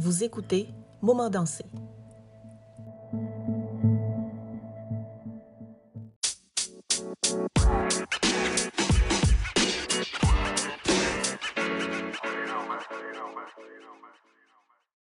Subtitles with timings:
[0.00, 0.68] Vous écoutez
[1.02, 1.64] Moment dansé.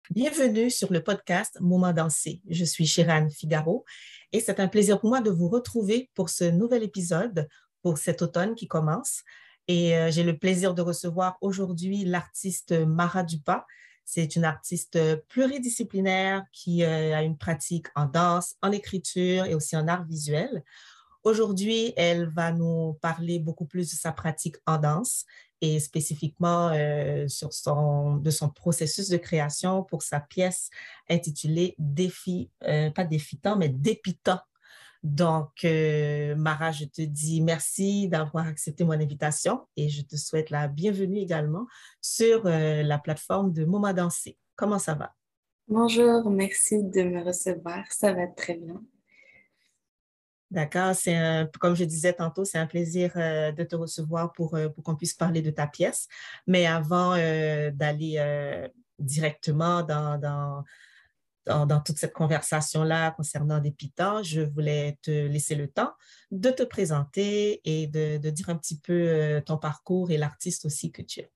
[0.09, 2.41] Bienvenue sur le podcast Moment dansé.
[2.49, 3.85] Je suis Chirane Figaro
[4.31, 7.47] et c'est un plaisir pour moi de vous retrouver pour ce nouvel épisode
[7.83, 9.21] pour cet automne qui commence.
[9.67, 13.63] Et euh, j'ai le plaisir de recevoir aujourd'hui l'artiste Mara Dupas.
[14.09, 14.97] C'est une artiste
[15.27, 20.63] pluridisciplinaire qui euh, a une pratique en danse, en écriture et aussi en art visuel.
[21.25, 25.25] Aujourd'hui, elle va nous parler beaucoup plus de sa pratique en danse
[25.59, 30.69] et spécifiquement euh, sur son, de son processus de création pour sa pièce
[31.09, 34.39] intitulée Défi, pas défitant, mais dépitant
[35.03, 40.49] donc, euh, Mara, je te dis merci d'avoir accepté mon invitation et je te souhaite
[40.49, 41.67] la bienvenue également
[42.01, 44.37] sur euh, la plateforme de Dansé.
[44.55, 45.13] Comment ça va?
[45.67, 47.85] Bonjour, merci de me recevoir.
[47.91, 48.81] Ça va très bien.
[50.49, 54.83] D'accord, c'est comme je disais tantôt, c'est un plaisir euh, de te recevoir pour, pour
[54.83, 56.07] qu'on puisse parler de ta pièce.
[56.47, 57.17] Mais avant
[57.71, 60.63] d'aller directement dans, dans
[61.47, 65.93] dans, toute cette conversation-là concernant des pitons, je voulais te laisser le temps
[66.31, 70.65] de te présenter et de, de dire un petit peu euh, ton parcours et l'artiste
[70.65, 71.31] aussi que tu es.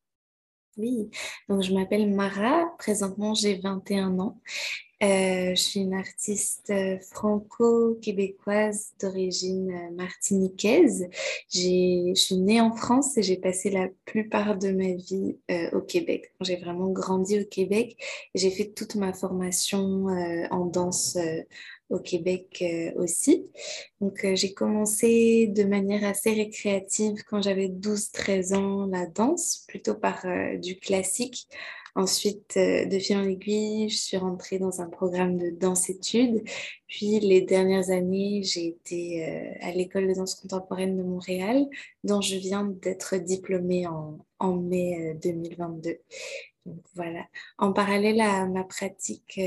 [0.78, 1.10] Oui,
[1.50, 4.40] donc je m'appelle Mara, présentement j'ai 21 ans
[5.04, 11.10] euh, je suis une artiste euh, franco-québécoise d'origine euh, martiniquaise.
[11.50, 15.38] Je suis née en France et j'ai passé la plupart de ma vie
[15.74, 16.32] au Québec.
[16.42, 17.98] J'ai vraiment grandi au Québec.
[18.36, 20.06] J'ai fait toute ma formation
[20.52, 21.18] en danse
[21.90, 22.64] au Québec
[22.96, 23.50] aussi.
[24.00, 30.26] Donc j'ai commencé de manière assez récréative quand j'avais 12-13 ans la danse, plutôt par
[30.60, 31.48] du classique.
[31.96, 36.44] Ensuite, euh, de fil en aiguille, je suis rentrée dans un programme de danse-études.
[36.88, 41.68] Puis, les dernières années, j'ai été euh, à l'école de danse contemporaine de Montréal,
[42.04, 45.90] dont je viens d'être diplômée en, en mai 2022.
[45.90, 45.94] Euh,
[46.66, 47.26] Donc, voilà.
[47.58, 49.40] En parallèle à ma pratique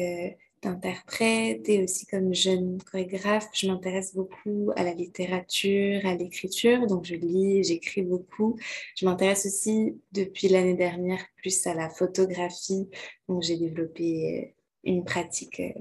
[0.65, 7.05] d'interprète et aussi comme jeune chorégraphe, je m'intéresse beaucoup à la littérature, à l'écriture, donc
[7.05, 8.59] je lis, j'écris beaucoup.
[8.97, 12.89] Je m'intéresse aussi depuis l'année dernière plus à la photographie,
[13.29, 14.55] donc j'ai développé euh,
[14.85, 15.73] une pratique euh,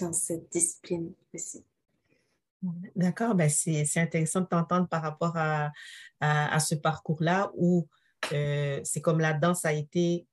[0.00, 1.64] dans cette discipline aussi.
[2.96, 5.70] D'accord, ben c'est intéressant de t'entendre par rapport à,
[6.20, 7.86] à, ce parcours-là où
[8.32, 10.26] euh, c'est comme la danse a été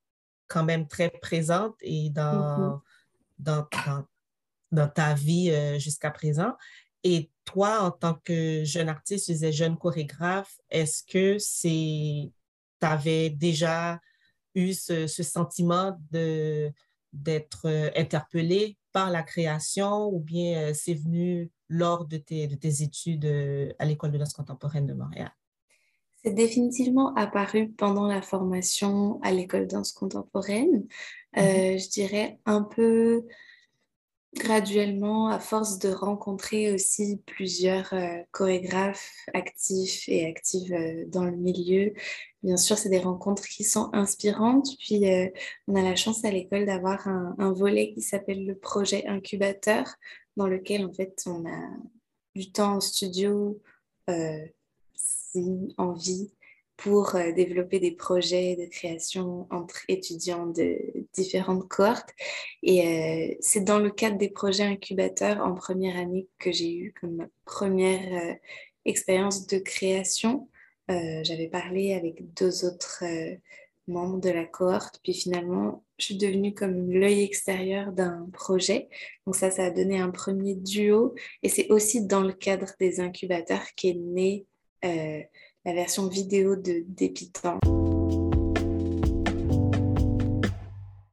[0.48, 2.80] quand même très présente et dans, mm-hmm
[3.38, 3.66] dans,
[4.72, 6.52] dans, ta vie euh, jusqu'à présent.
[7.04, 12.30] Et toi, en tant que jeune artiste, tu jeune chorégraphe, est-ce que c'est,
[12.80, 14.00] tu avais déjà
[14.54, 15.96] eu ce, ce sentiment
[17.12, 22.54] d'être euh, interpellé par la création ou bien euh, c'est venu lors de tes, de
[22.54, 23.26] tes études
[23.78, 25.32] à l'École de danse contemporaine de Montréal?
[26.26, 30.84] C'est définitivement apparu pendant la formation à l'école danse contemporaine.
[31.36, 31.78] Euh, mhm.
[31.78, 33.24] je dirais un peu
[34.34, 41.36] graduellement, à force de rencontrer aussi plusieurs euh, chorégraphes actifs et actives euh, dans le
[41.36, 41.92] milieu.
[42.42, 44.66] Bien sûr, c'est des rencontres qui sont inspirantes.
[44.80, 45.04] Puis,
[45.68, 49.94] on a la chance à l'école d'avoir un, un, volet qui s'appelle le projet incubateur,
[50.36, 51.68] dans lequel, en fait, on a
[52.34, 53.60] du temps en studio,
[55.78, 56.30] envie,
[56.76, 60.78] pour euh, développer des projets de création entre étudiants de
[61.14, 62.10] différentes cohortes.
[62.62, 66.94] Et euh, c'est dans le cadre des projets incubateurs en première année que j'ai eu
[67.00, 68.34] comme première euh,
[68.84, 70.48] expérience de création.
[70.88, 73.02] J'avais parlé avec deux autres
[73.88, 78.88] membres de la cohorte, puis finalement, je suis devenue comme l'œil extérieur d'un projet.
[79.26, 81.16] Donc ça, ça a donné un premier duo.
[81.42, 84.46] Et c'est aussi dans le cadre des incubateurs qu'est né
[84.82, 87.58] la version vidéo de Dépitant.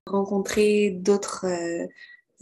[0.05, 1.87] Rencontrer d'autres euh,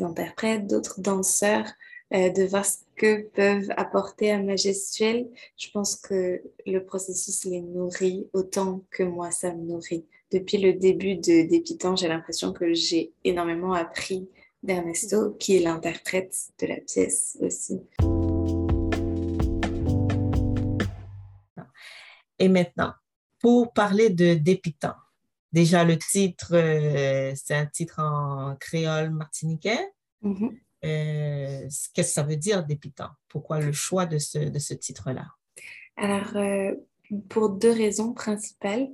[0.03, 1.67] interprètes, d'autres danseurs,
[2.13, 5.29] euh, de voir ce que peuvent apporter à ma gestuelle.
[5.57, 10.05] Je pense que le processus les nourrit autant que moi ça me nourrit.
[10.31, 14.29] Depuis le début de Dépitant, j'ai l'impression que j'ai énormément appris
[14.63, 17.79] d'Ernesto, qui est l'interprète de la pièce aussi.
[22.41, 22.93] Et maintenant,
[23.39, 24.95] pour parler de Dépitant,
[25.51, 29.79] déjà le titre, euh, c'est un titre en créole martiniquais.
[30.23, 30.59] Mm-hmm.
[30.83, 33.09] Euh, qu'est-ce que ça veut dire Dépitant?
[33.29, 35.27] Pourquoi le choix de ce, de ce titre-là?
[35.97, 36.73] Alors, euh,
[37.29, 38.89] pour deux raisons principales.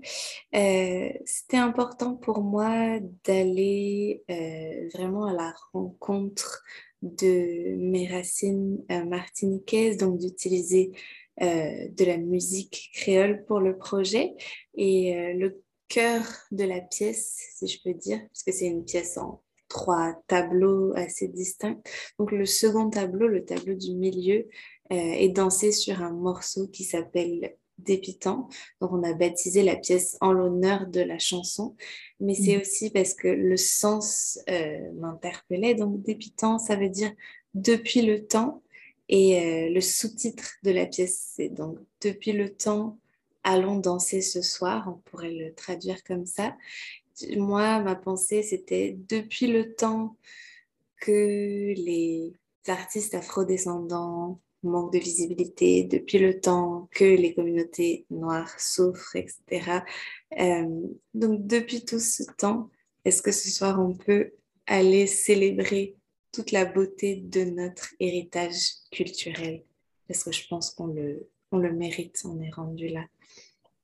[0.51, 4.23] C'était important pour moi d'aller
[4.93, 6.63] vraiment à la rencontre
[7.01, 10.91] de mes racines martiniquaises, donc d'utiliser
[11.39, 14.33] de la musique créole pour le projet.
[14.75, 19.17] Et le cœur de la pièce, si je peux dire, parce que c'est une pièce
[19.17, 21.79] en trois tableaux assez distincts.
[22.19, 24.47] Donc le second tableau, le tableau du milieu,
[24.89, 28.47] est dansé sur un morceau qui s'appelle Dépitant.
[28.81, 31.75] Donc, on a baptisé la pièce en l'honneur de la chanson,
[32.19, 32.61] mais c'est mm.
[32.61, 35.75] aussi parce que le sens euh, m'interpellait.
[35.75, 37.13] Donc, Dépitant, ça veut dire
[37.53, 38.63] depuis le temps.
[39.09, 42.97] Et euh, le sous-titre de la pièce, c'est donc Depuis le temps,
[43.43, 44.85] allons danser ce soir.
[44.87, 46.55] On pourrait le traduire comme ça.
[47.35, 50.15] Moi, ma pensée, c'était depuis le temps
[50.99, 52.33] que les
[52.67, 59.81] artistes afrodescendants, manque de visibilité depuis le temps que les communautés noires souffrent, etc.
[60.39, 60.81] Euh,
[61.13, 62.69] donc depuis tout ce temps,
[63.05, 64.31] est-ce que ce soir on peut
[64.65, 65.95] aller célébrer
[66.37, 69.63] toute la beauté de notre héritage culturel
[70.07, 73.05] Parce que je pense qu'on le, on le mérite, on est rendu là.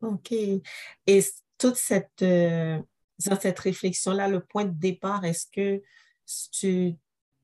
[0.01, 0.31] OK.
[0.31, 1.23] Et
[1.57, 2.79] toute cette, euh,
[3.17, 5.81] cette réflexion-là, le point de départ, est-ce que
[6.51, 6.95] tu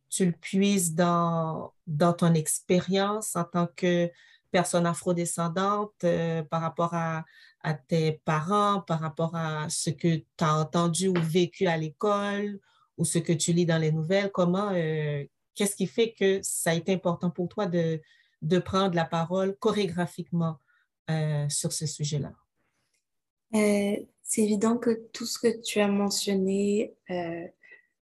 [0.10, 4.10] tu le puises dans, dans ton expérience en tant que
[4.52, 7.26] personne afrodescendante euh, par rapport à,
[7.62, 12.60] à, tes parents, par rapport à ce que tu as entendu ou vécu à l'école
[13.00, 14.32] ou ce que tu lis dans les nouvelles.
[14.32, 15.24] Comment, euh,
[15.56, 18.00] qu'est-ce qui fait que ça a été important pour toi de,
[18.60, 20.58] prendre la parole chorégraphiquement
[21.10, 22.34] euh, sur ce sujet-là?
[23.52, 26.94] c'est évident que tout ce que tu as mentionné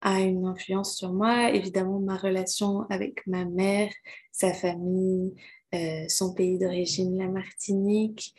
[0.01, 1.51] a une influence sur moi.
[1.51, 3.91] Évidemment, ma relation avec ma mère,
[4.31, 5.35] sa famille,
[5.75, 8.35] euh, son pays d'origine, la Martinique,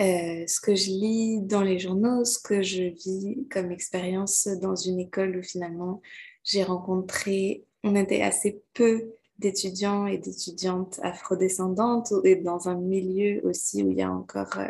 [0.00, 4.74] euh, ce que je lis dans les journaux, ce que je vis comme expérience dans
[4.74, 6.02] une école où finalement
[6.42, 13.82] j'ai rencontré, on était assez peu d'étudiants et d'étudiantes afrodescendantes et dans un milieu aussi
[13.82, 14.68] où il y a encore euh,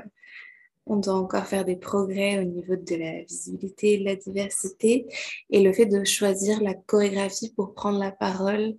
[0.90, 5.06] on doit encore faire des progrès au niveau de la visibilité, de la diversité.
[5.48, 8.74] Et le fait de choisir la chorégraphie pour prendre la parole,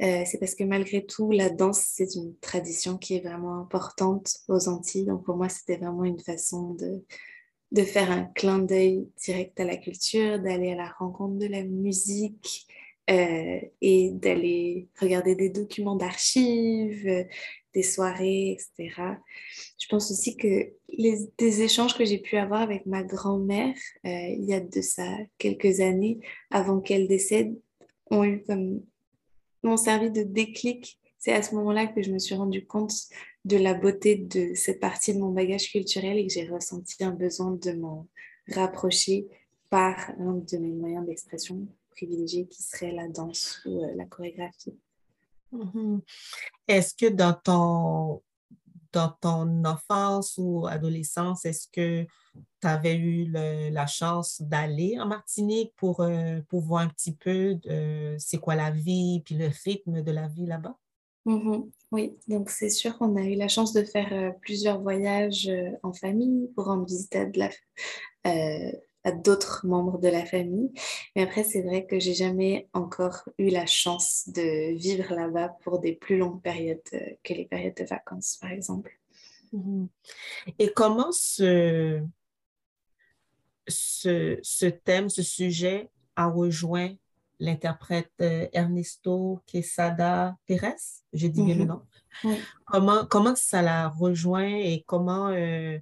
[0.00, 4.36] euh, c'est parce que malgré tout, la danse, c'est une tradition qui est vraiment importante
[4.46, 5.06] aux Antilles.
[5.06, 9.76] Donc pour moi, c'était vraiment une façon de, faire un clin d'œil direct à la
[9.76, 12.68] culture, d'aller à la rencontre de la musique.
[13.10, 17.26] Euh, et d'aller regarder des documents d'archives,
[17.78, 19.18] des soirées, etc.
[19.80, 24.44] Je pense aussi que les, échanges que j'ai pu avoir avec ma grand-mère euh, il
[24.44, 25.08] y a de ça
[25.38, 26.18] quelques années,
[26.50, 27.56] avant qu'elle décède,
[28.10, 28.82] ont eu comme
[29.62, 30.98] m'ont servi de déclic.
[31.18, 32.94] C'est à ce moment-là que je me suis rendu compte
[33.44, 37.10] de la beauté de cette partie de mon bagage culturel et que j'ai ressenti un
[37.12, 38.08] besoin de m'en
[38.48, 39.26] rapprocher
[39.70, 44.78] par un de mes moyens d'expression privilégiés qui serait la danse ou euh, la chorégraphie.
[45.52, 46.00] Mm-hmm.
[46.68, 48.22] Est-ce que dans ton,
[49.64, 52.04] enfance ou adolescence, est-ce que
[52.60, 57.58] tu avais eu la chance d'aller en Martinique pour, euh, voir un petit peu
[58.18, 60.76] c'est quoi la vie, puis le rythme de la vie là-bas?
[61.26, 61.70] Mm-hmm.
[61.90, 65.70] Oui, donc c'est sûr qu'on a eu la chance de faire euh, plusieurs voyages euh,
[65.82, 67.50] en famille pour rendre visite à, de la,
[69.08, 70.70] à d'autres membres de la famille.
[71.16, 75.78] Mais après, c'est vrai que j'ai jamais encore eu la chance de vivre là-bas pour
[75.78, 78.92] des plus longues périodes euh, que les périodes de vacances, par exemple.
[79.52, 79.88] Mhm.
[80.58, 82.02] Et comment ce,
[83.66, 86.94] ce, ce, thème, ce sujet a rejoint
[87.40, 90.74] l'interprète euh, Ernesto Quesada Pérez,
[91.14, 91.68] j'ai dit bien le mhm.
[91.68, 91.82] nom.
[92.66, 95.78] Comment, comment ça l'a rejoint et comment euh,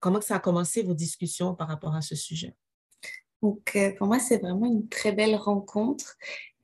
[0.00, 2.54] Comment ça a commencé vos discussions par rapport à ce sujet?
[3.42, 6.16] Donc, euh, pour moi, c'est vraiment une très belle rencontre.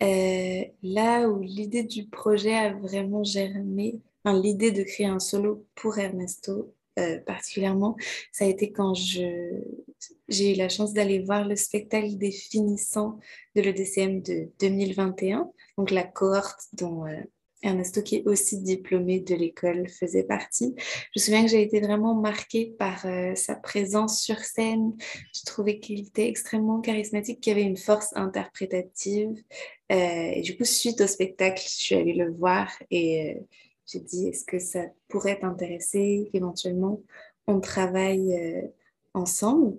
[0.02, 5.98] Euh, là où l'idée du projet a vraiment germé, l'idée de créer un solo pour
[5.98, 7.96] Ernesto euh, particulièrement,
[8.32, 9.62] ça a été quand j'ai
[10.30, 13.18] eu la chance d'aller voir le spectacle des finissants
[13.54, 17.04] de l'EDCM de 2021, donc la cohorte dont
[17.62, 20.74] Ernesto, qui est aussi diplômé de l'école, faisait partie.
[20.76, 24.96] Je me souviens que j'ai été vraiment marquée par euh, sa présence sur scène.
[25.34, 29.30] Je trouvais qu'il était extrêmement charismatique, qu'il avait une force interprétative.
[29.92, 33.40] Euh, et du coup, suite au spectacle, je suis allée le voir et euh,
[33.86, 37.02] j'ai dit, est-ce que ça pourrait t'intéresser Éventuellement,
[37.46, 38.70] on travaille
[39.12, 39.76] ensemble.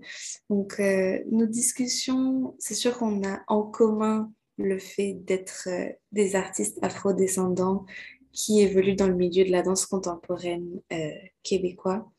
[0.50, 6.78] Donc, nos discussions, c'est sûr qu'on a en commun le fait d'être euh, des artistes
[6.82, 7.86] afrodescendants
[8.32, 11.12] qui évolue dans le milieu de la danse contemporaine euh,
[11.44, 12.12] québécois.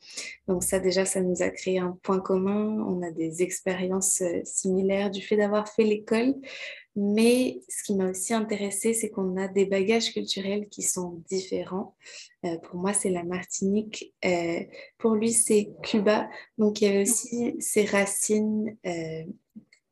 [0.46, 2.84] Donc ça déjà, ça nous a créé un point commun.
[2.86, 6.34] On a des expériences euh, similaires du fait d'avoir fait l'école.
[6.94, 11.96] Mais ce qui m'a aussi intéressée, c'est qu'on a des bagages culturels qui sont différents.
[12.62, 14.14] Pour moi, c'est la Martinique.
[14.98, 16.28] pour lui, c'est Cuba.
[16.56, 18.76] Donc il y avait aussi ces racines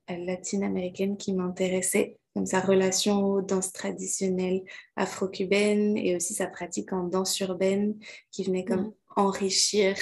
[0.09, 4.62] latine-américaines qui m'intéressaient comme sa relation aux danses traditionnelles
[4.97, 7.97] afro-cubaines et aussi sa pratique en danse urbaine
[8.31, 8.95] qui venait comme mm.
[9.17, 9.97] enrichir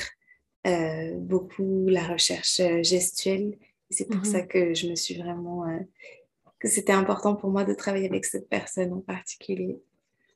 [0.67, 3.59] euh, beaucoup la recherche euh, gestuelle.
[3.91, 5.69] C'est pour ça que je me suis vraiment...
[5.69, 5.81] Euh,
[6.61, 9.83] que c'était important pour moi de travailler avec cette personne en particulier.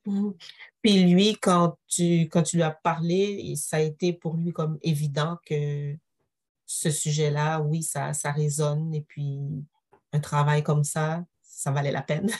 [0.06, 0.34] Mm-hmm.
[0.82, 4.78] Puis lui, quand tu, quand tu lui as parlé, ça a été pour lui comme
[4.82, 5.94] évident que
[6.66, 8.94] ce sujet-là, oui, ça, ça résonne.
[8.94, 9.38] Et puis,
[10.12, 11.24] un travail comme ça,
[11.64, 12.30] ça valait la peine.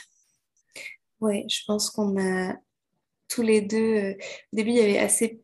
[1.21, 2.57] Oui, je pense qu'on a
[3.29, 3.95] tous les deux.
[3.95, 4.13] Euh,
[4.51, 5.41] au début, il y avait assez.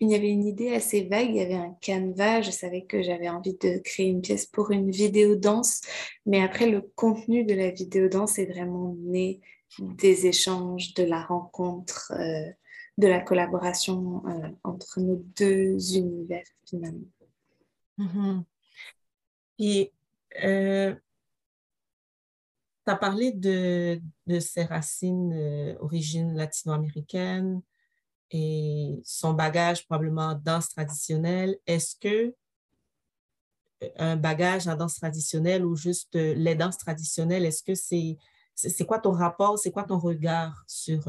[0.00, 3.02] Il y avait une idée assez vague, il y avait un canevas, je savais que
[3.02, 5.82] j'avais envie de créer une pièce pour une vidéo danse,
[6.26, 9.42] mais après le contenu de la vidéo danse est vraiment né
[9.78, 12.50] des échanges, de la rencontre, euh,
[12.98, 17.06] de la collaboration euh, entre nos deux univers finalement.
[17.98, 18.42] Mm-hmm.
[19.60, 19.92] Et
[22.84, 27.62] tu as parlé de, de ses racines euh, latino-américaine
[28.30, 31.58] et son bagage probablement danse traditionnelle.
[31.66, 32.34] Est-ce que
[33.82, 38.16] euh, un bagage en danse traditionnelle ou juste euh, les danses traditionnelles, est-ce que c'est
[38.54, 41.08] c'est quoi ton rapport, c'est quoi ton regard sur,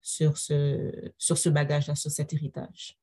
[0.00, 2.96] sur ce, sur ce bagage-là, sur cet héritage?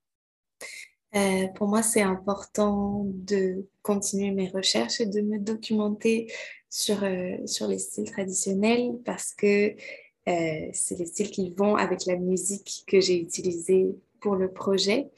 [1.13, 6.31] Euh, pour moi, c'est important de continuer mes recherches et de me documenter
[6.71, 9.75] sur, euh, sur les styles traditionnels parce que
[10.27, 15.09] euh, c'est les styles qui vont avec la musique que j'ai utilisée pour le projet.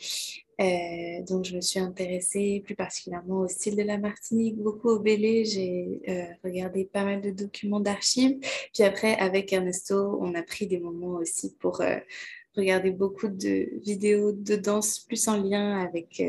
[1.28, 5.44] donc, je me suis intéressée plus particulièrement au style de la Martinique, beaucoup au Bélé.
[5.44, 6.00] J'ai
[6.42, 8.40] regardé pas mal de documents d'archives.
[8.74, 11.82] Puis après, avec Ernesto, on a pris des moments aussi pour
[12.56, 16.24] regarder beaucoup de vidéos de danse plus en lien avec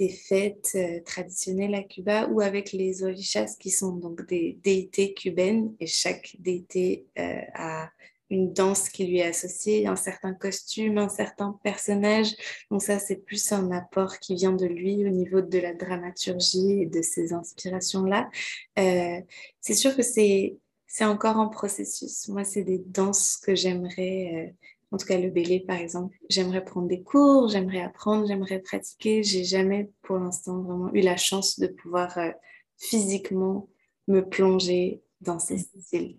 [0.00, 4.58] euh, des fêtes euh, traditionnelles à Cuba ou avec les orishas qui sont donc des
[4.62, 7.90] déités cubaines et chaque déité euh, a
[8.30, 12.34] une danse qui lui est associée, un certain costume, un certain personnage.
[12.70, 16.82] Donc ça, c'est plus un apport qui vient de lui au niveau de la dramaturgie
[16.82, 18.28] et de ces inspirations-là.
[18.76, 20.58] c'est sûr que c'est
[20.90, 22.28] c'est encore un processus.
[22.28, 24.54] Moi, c'est des danses que j'aimerais
[24.90, 26.16] en tout cas le bélé par exemple.
[26.28, 29.22] J'aimerais prendre des cours, j'aimerais apprendre, j'aimerais pratiquer.
[29.22, 32.30] J'ai jamais pour l'instant vraiment eu la chance de pouvoir euh,
[32.76, 33.68] physiquement
[34.06, 35.80] me plonger dans ces mm-hmm.
[35.80, 36.18] styles.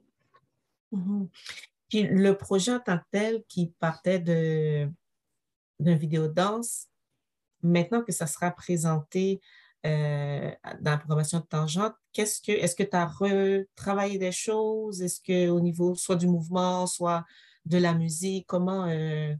[1.90, 4.90] Puis le projet en tant que tel qui partait de
[5.80, 6.88] d'une vidéo danse,
[7.64, 9.40] maintenant que ça sera présenté
[9.86, 15.02] euh, dans la programmation de Tangente, qu'est-ce que est-ce que tu as retravaillé des choses?
[15.02, 17.26] Est-ce qu'au niveau soit du mouvement, soit
[17.66, 18.46] de la musique?
[18.48, 19.34] Comment euh,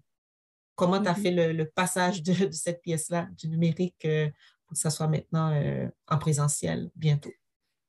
[0.76, 1.22] comment tu as mm-hmm.
[1.22, 4.30] fait le, passage de, cette pièce-là, du numérique, euh,
[4.66, 7.32] pour que ça soit maintenant euh, en présentiel bientôt?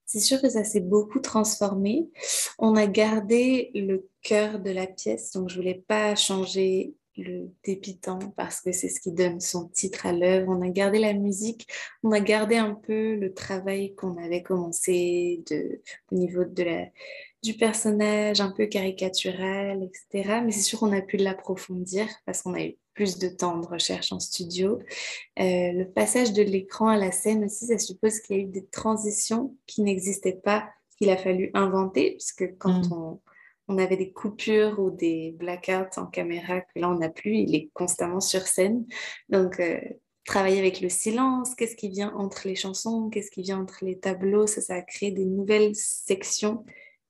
[0.07, 2.11] C'est sûr que ça s'est beaucoup transformé.
[2.59, 7.51] On a gardé le cœur de la pièce, donc je ne voulais pas changer le
[7.65, 10.49] dépitant parce que c'est ce qui donne son titre à l'œuvre.
[10.49, 11.69] On a gardé la musique,
[12.03, 16.87] on a gardé un peu le travail qu'on avait commencé de, au niveau de la,
[17.43, 20.41] du personnage un peu caricatural, etc.
[20.45, 23.67] Mais c'est sûr qu'on a pu l'approfondir parce qu'on a eu plus de temps de
[23.67, 24.79] recherche en studio.
[25.39, 28.47] Euh, le passage de l'écran à la scène aussi, ça suppose qu'il y a eu
[28.47, 30.69] des transitions qui n'existaient pas,
[30.99, 32.93] qu'il a fallu inventer, puisque quand mm.
[32.93, 33.21] on,
[33.69, 37.55] on, avait des coupures ou des blackouts en caméra, que là on n'a plus, il
[37.55, 38.85] est constamment sur scène.
[39.31, 39.81] Donc, euh,
[40.27, 43.99] travailler avec le silence, qu'est-ce qui vient entre les chansons, qu'est-ce qui vient entre les
[43.99, 46.65] tableaux, ça, ça a créé des nouvelles sections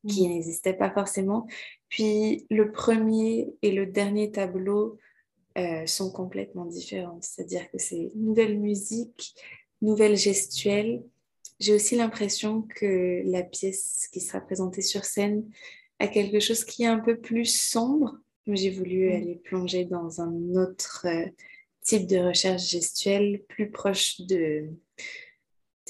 [0.08, 0.30] qui mmh.
[0.30, 1.46] n'existait pas forcément.
[1.88, 4.98] Puis le premier et le dernier tableau
[5.58, 7.18] euh, sont complètement différents.
[7.20, 9.34] C'est-à-dire que c'est nouvelle musique,
[9.82, 11.02] nouvelle gestuelle.
[11.58, 15.44] J'ai aussi l'impression que la pièce qui sera présentée sur scène
[15.98, 18.16] a quelque chose qui est un peu plus sombre.
[18.46, 19.16] J'ai voulu mmh.
[19.16, 21.26] aller plonger dans un autre euh,
[21.82, 24.70] type de recherche gestuelle, plus proche de,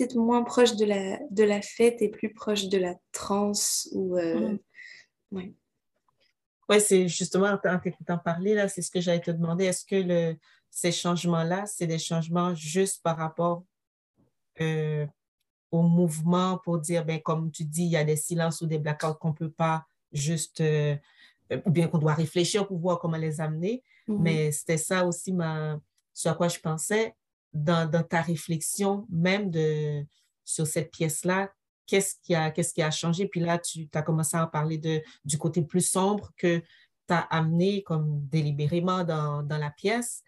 [0.00, 3.88] peut-être moins proche de la, de la fête et plus proche de la transe.
[3.92, 4.56] Ou, euh,
[5.30, 5.52] mm.
[6.68, 6.80] ouais.
[6.80, 9.64] c'est justement en t'écoutant parler, là, c'est ce que j'allais te demander.
[9.66, 10.36] Est-ce que le,
[10.70, 13.64] ces changements-là, c'est des changements juste par rapport
[14.62, 15.06] euh,
[15.70, 18.78] au mouvement pour dire, ben, comme tu dis, il y a des silences ou des
[18.78, 20.96] blackouts qu'on ne peut pas juste euh,
[21.66, 23.82] ou bien qu'on doit réfléchir pour voir comment les amener.
[24.08, 24.18] Mhm.
[24.22, 25.78] Mais c'était ça aussi ma,
[26.14, 27.14] ce à quoi je pensais
[27.52, 29.50] dans, ta réflexion même
[30.44, 31.50] sur cette pièce-là.
[31.86, 32.34] Qu'est-ce qui,
[32.82, 33.26] a, changé?
[33.26, 36.62] Puis là, tu as commencé à parler de, du côté plus sombre que
[37.10, 40.22] tu as amené comme délibérément dans, la pièce.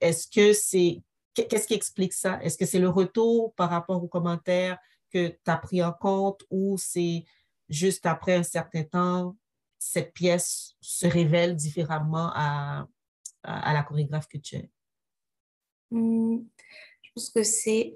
[0.00, 1.02] Est-ce que c'est.
[1.34, 2.40] Qu'est-ce qui explique ça?
[2.42, 4.78] Est-ce que c'est le retour par rapport aux commentaires
[5.10, 7.24] que tu as pris en compte ou c'est
[7.68, 9.36] juste après un certain temps,
[9.78, 12.86] cette pièce se révèle différemment à,
[13.42, 14.70] la chorégraphe que tu es?
[15.90, 16.38] Hmm,
[17.02, 17.94] je pense que c'est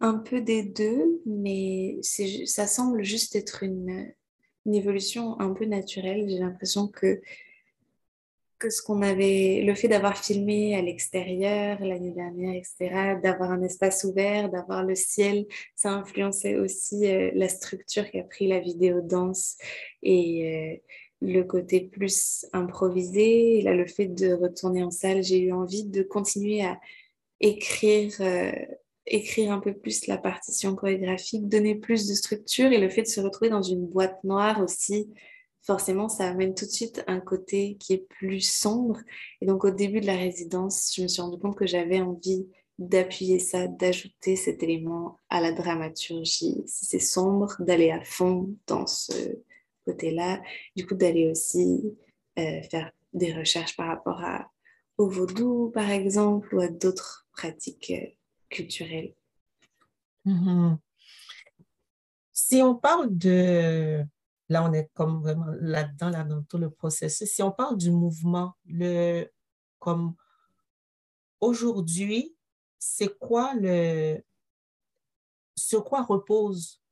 [0.00, 4.12] un peu des deux, mais ça semble juste être une,
[4.66, 6.28] évolution un peu naturelle.
[6.28, 7.20] J'ai l'impression que,
[8.58, 13.62] que ce qu'on avait, le fait d'avoir filmé à l'extérieur l'année dernière, etc., d'avoir un
[13.62, 19.00] espace ouvert, d'avoir le ciel, ça influençait aussi euh, la structure qu'a pris la vidéo
[19.00, 19.56] danse
[20.02, 20.76] et euh,
[21.20, 23.62] le côté plus improvisé.
[23.62, 26.78] Là, le fait de retourner en salle, j'ai eu envie de continuer à
[27.40, 28.52] écrire, euh,
[29.06, 33.08] écrire un peu plus la partition chorégraphique, donner plus de structure et le fait de
[33.08, 35.10] se retrouver dans une boîte noire aussi.
[35.62, 38.98] Forcément, ça amène tout de suite un côté qui est plus sombre.
[39.40, 42.46] Et donc, au début de la résidence, je me suis rendu compte que j'avais envie
[42.78, 46.62] d'appuyer ça, d'ajouter cet élément à la dramaturgie.
[46.66, 49.12] Si c'est sombre, d'aller à fond dans ce,
[49.84, 50.40] côté-là.
[50.76, 51.96] Du coup, d'aller aussi
[52.38, 54.50] euh, faire des recherches par rapport à,
[54.98, 58.06] au vaudou, par exemple, ou à d'autres pratiques euh,
[58.50, 59.14] culturelles.
[60.26, 60.76] Mm-hmm.
[62.32, 64.04] Si on parle de,
[64.50, 67.90] là on est comme vraiment là-dedans, là dans tout le processus, si on parle du
[67.90, 69.26] mouvement, le,
[69.78, 70.14] comme
[71.40, 72.36] aujourd'hui,
[72.78, 74.22] c'est quoi le,
[75.56, 76.82] sur quoi repose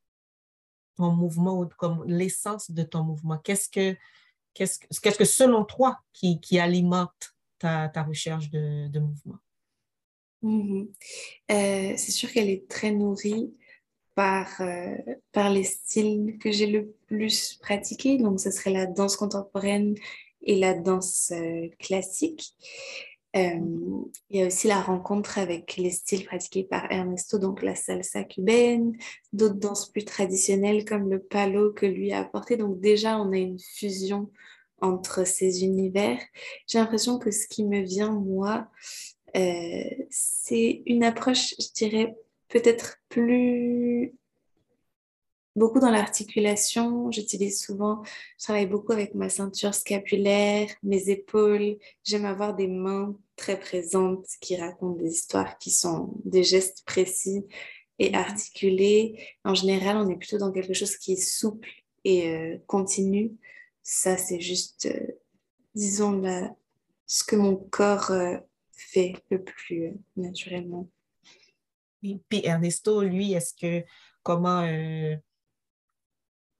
[0.96, 3.36] ton mouvement ou comme l'essence de ton mouvement?
[3.36, 3.96] Qu'est-ce que,
[4.54, 9.38] qu'est-ce, qu'est-ce que selon toi qui, qui alimente ta, ta recherche de, de mouvement?
[10.42, 10.88] Mm-hmm.
[11.50, 13.52] Euh, c'est sûr qu'elle est très nourrie
[14.14, 14.96] par, euh,
[15.32, 18.18] par les styles que j'ai le plus pratiqués.
[18.18, 19.94] Donc, ce serait la danse contemporaine
[20.42, 22.54] et la danse euh, classique.
[23.34, 28.24] Il y a aussi la rencontre avec les styles pratiqués par Ernesto, donc la salsa
[28.24, 28.96] cubaine,
[29.32, 32.56] d'autres danses plus traditionnelles comme le palo que lui a apporté.
[32.56, 34.28] Donc déjà, on a une fusion
[34.80, 36.20] entre ces univers.
[36.66, 38.68] J'ai l'impression que ce qui me vient, moi,
[40.10, 42.16] c'est une approche, je dirais,
[42.48, 44.14] peut-être plus
[45.58, 47.10] beaucoup dans l'articulation.
[47.10, 48.02] J'utilise souvent,
[48.38, 51.76] je travaille beaucoup avec ma ceinture scapulaire, mes épaules.
[52.04, 57.44] J'aime avoir des mains très présentes qui racontent des histoires qui sont des gestes précis
[57.98, 58.14] et mhm.
[58.14, 59.20] articulés.
[59.44, 61.68] En général, on est plutôt dans quelque chose qui est souple
[62.04, 63.32] et euh, continu.
[63.82, 65.12] Ça, c'est juste, euh,
[65.74, 66.22] disons,
[67.06, 68.36] ce que mon corps euh,
[68.78, 70.88] fait le plus naturellement.
[72.02, 73.84] Et puis Ernesto, lui, est-ce que
[74.22, 74.64] comment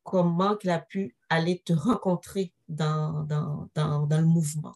[0.09, 4.75] comment il a pu aller te rencontrer dans, dans, dans, dans le mouvement?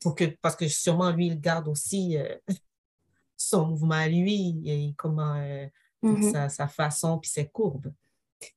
[0.00, 2.36] Pour que, parce que sûrement, lui, il garde aussi euh,
[3.36, 5.66] son mouvement à lui et comment euh,
[6.02, 6.32] mhm.
[6.32, 7.92] sa, sa, façon puis ses courbes.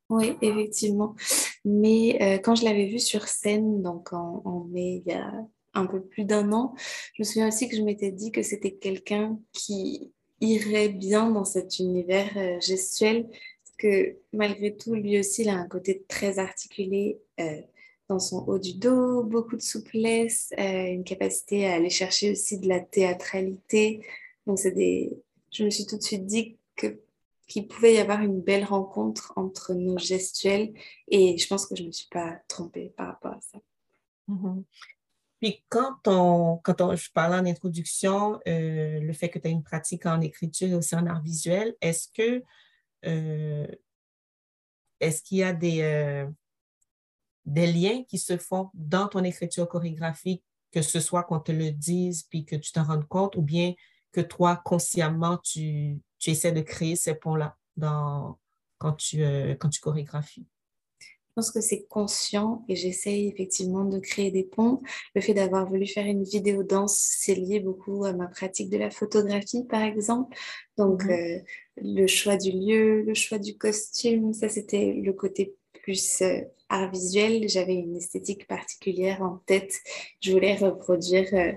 [0.09, 1.15] Oui, effectivement.
[1.63, 5.31] Mais euh, quand je l'avais vu sur scène, donc en, en, mai, il y a
[5.73, 6.73] un peu plus d'un an,
[7.13, 11.45] je me souviens aussi que je m'étais dit que c'était quelqu'un qui irait bien dans
[11.45, 13.27] cet univers gestuel
[13.79, 17.61] que malgré tout, lui aussi, il a un côté très articulé euh,
[18.09, 22.59] dans son haut du dos, beaucoup de souplesse, euh, une capacité à aller chercher aussi
[22.59, 24.05] de la théâtralité.
[24.45, 25.17] Donc, c'est des...
[25.51, 26.99] je me suis tout de suite dit que
[27.47, 30.71] qu'il pouvait y avoir une belle rencontre entre nos gestuels
[31.07, 33.57] et je pense que je ne me suis pas trompée par rapport à ça.
[34.29, 34.63] Mm-hmm.
[35.39, 39.51] Puis quand, on, quand on, je parlais en introduction, euh, le fait que tu as
[39.51, 42.43] une pratique en écriture et aussi en art visuel, est-ce que
[43.05, 43.67] euh,
[44.99, 46.27] est-ce qu'il y a des, euh,
[47.45, 51.71] des liens qui se font dans ton écriture chorégraphique, que ce soit qu'on te le
[51.71, 53.73] dise puis que tu t'en rendes compte, ou bien
[54.11, 59.23] que toi, consciemment, tu, tu essaies de créer ces ponts-là quand, tu,
[59.57, 60.47] quand tu chorégraphies?
[61.39, 64.81] Pense que c'est conscient et j'essaye effectivement de créer des ponts.
[65.15, 68.77] Le fait d'avoir voulu faire une vidéo danse, c'est lié beaucoup à ma pratique de
[68.77, 70.35] la photographie, par exemple.
[70.77, 71.11] Donc, mhm.
[71.11, 71.39] euh,
[71.77, 76.91] le choix du lieu, le choix du costume, ça c'était le côté plus euh, art
[76.91, 77.47] visuel.
[77.47, 79.75] J'avais une esthétique particulière en tête.
[80.19, 81.53] Je voulais reproduire euh,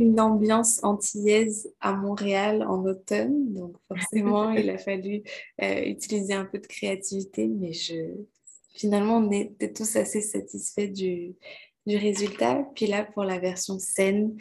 [0.00, 3.54] une ambiance antillaise à Montréal en automne.
[3.54, 5.22] Donc forcément, il a fallu
[5.60, 8.16] utiliser un peu de créativité, mais je,
[8.74, 11.34] finalement, on était tous assez satisfaits du,
[11.86, 12.66] du résultat.
[12.74, 14.36] Puis là, pour la version scène,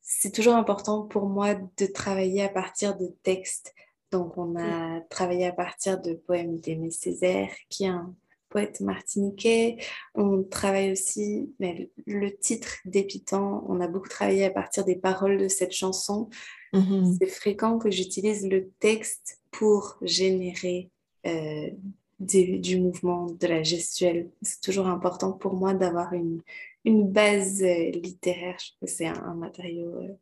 [0.00, 3.74] c'est toujours important pour moi de travailler à partir de textes.
[4.12, 8.14] Donc, on a travaillé à partir de poèmes d'Aimé Césaire, qui est un
[8.48, 9.78] poète martiniquais.
[10.14, 15.38] On travaille aussi, mais le titre d'Épitant, on a beaucoup travaillé à partir des paroles
[15.38, 16.30] de cette chanson.
[16.72, 17.16] Mm-hmm.
[17.18, 20.90] C'est fréquent que j'utilise le texte pour générer
[21.26, 21.70] euh,
[22.18, 24.30] du mouvement, de la gestuelle.
[24.42, 26.40] C'est toujours important pour moi d'avoir une,
[26.84, 28.56] une base euh, littéraire.
[28.58, 30.18] Je trouve que c'est un, matériau euh,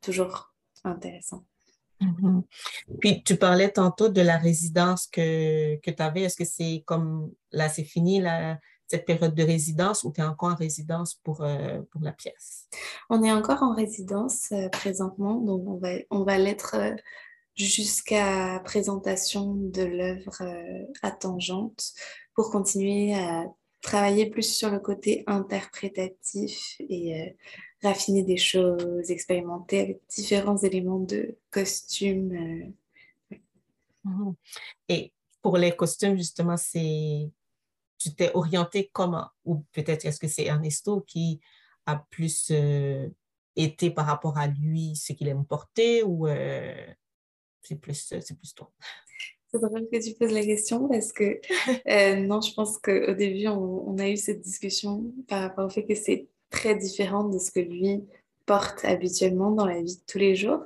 [0.00, 1.44] toujours intéressant.
[2.00, 2.42] Mm-hmm.
[3.00, 6.22] Puis tu parlais tantôt de la résidence que, que tu avais.
[6.22, 10.24] Est-ce que c'est comme là, c'est fini la, cette période de résidence ou tu es
[10.24, 12.68] encore en résidence pour, euh, pour la pièce?
[13.08, 16.76] On est encore en résidence présentement, donc on va, on va l'être
[17.56, 20.42] jusqu'à présentation de l'œuvre
[21.02, 21.92] à Tangente
[22.34, 23.46] pour continuer à
[23.86, 27.30] travailler plus sur le côté interprétatif et euh,
[27.82, 32.74] raffiner des choses, expérimenter avec différents éléments de costume.
[33.32, 33.36] Euh,
[34.04, 34.34] mhm.
[34.88, 37.30] Et pour les costumes, justement, c'est
[37.98, 39.28] tu t'es orienté comment?
[39.44, 41.40] Ou peut-être est-ce que c'est Ernesto qui
[41.86, 43.08] a plus euh,
[43.54, 46.26] été par rapport à lui ce qu'il aime porter ou
[47.66, 48.70] c'est plus, c'est plus toi?
[49.52, 51.40] C'est drôle que tu poses la question parce que
[51.88, 55.84] euh, non, je pense qu'au début, on, a eu cette discussion par rapport au fait
[55.84, 58.04] que c'est très différent de ce que lui
[58.44, 60.60] porte habituellement dans la vie de tous les jours.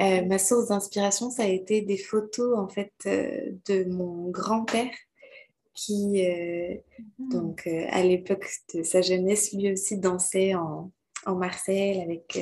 [0.00, 4.90] Euh, ma source d'inspiration, ça a été des photos en fait euh, de mon grand-père
[5.72, 7.30] qui, mm-hmm.
[7.30, 10.90] donc à l'époque de sa jeunesse, lui aussi dansait en,
[11.24, 12.36] en Marseille avec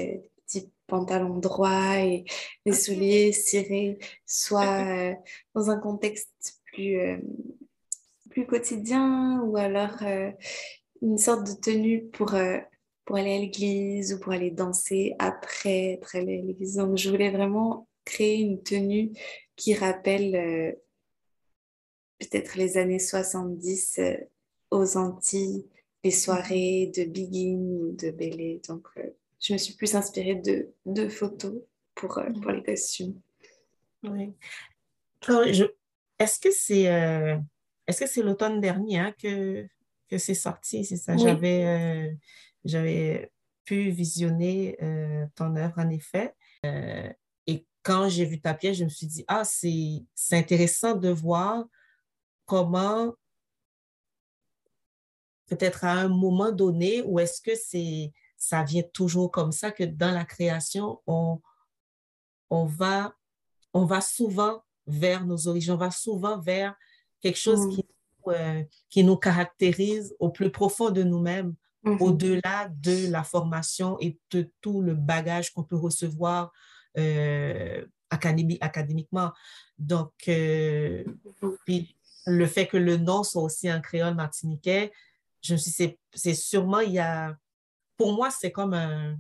[0.88, 2.24] pantalon droit et
[2.66, 5.14] les souliers cirés, soit euh,
[5.55, 7.18] dans un contexte plus, euh,
[8.31, 10.33] plus quotidien ou alors euh,
[11.03, 12.35] une sorte de tenue pour,
[13.05, 16.74] pour aller à l'église ou pour aller danser après être allé à l'église.
[16.74, 19.12] Donc je voulais vraiment créer une tenue
[19.55, 20.77] qui rappelle
[22.18, 24.01] peut-être les années 70
[24.70, 25.66] aux Antilles,
[26.03, 28.61] les soirées de Begin ou de Bélé.
[28.68, 28.88] Donc
[29.40, 31.55] je me suis plus inspirée de, de photos
[31.94, 33.20] pour, euh, pour les costumes.
[34.03, 34.33] Oui.
[36.18, 37.37] Est-ce que c'est euh,
[37.87, 39.66] est-ce que c'est l'automne dernier hein, que,
[40.09, 40.85] que c'est sorti?
[40.85, 41.16] C'est ça.
[41.16, 42.14] J'avais, euh,
[42.64, 43.33] j'avais
[43.64, 44.77] pu visionner
[45.35, 46.35] ton œuvre, en effet.
[46.64, 51.09] et quand j'ai vu ta pièce, je me suis dit, ah, c'est, c'est intéressant de
[51.09, 51.64] voir
[52.44, 53.14] comment,
[55.46, 59.85] peut-être à un moment donné, ou est-ce que c'est ça vient toujours comme ça que
[59.85, 61.40] dans la création, on,
[62.51, 63.14] on, va,
[63.74, 66.74] on va souvent vers nos origines, on va souvent vers
[67.20, 67.70] quelque chose mm.
[67.70, 67.85] qui,
[68.29, 72.03] euh, qui nous caractérise au plus profond de nous-mêmes, mm-hmm.
[72.03, 76.53] au-delà de la formation et de tout le bagage qu'on peut recevoir
[76.96, 79.33] euh, académiquement.
[79.79, 81.05] Donc, euh,
[81.66, 81.96] puis
[82.27, 84.92] le fait que le nom soit aussi un créole martiniquais,
[85.42, 87.37] je me suis dit, c'est sûrement, il y a
[87.98, 89.18] pour moi, c'est comme un,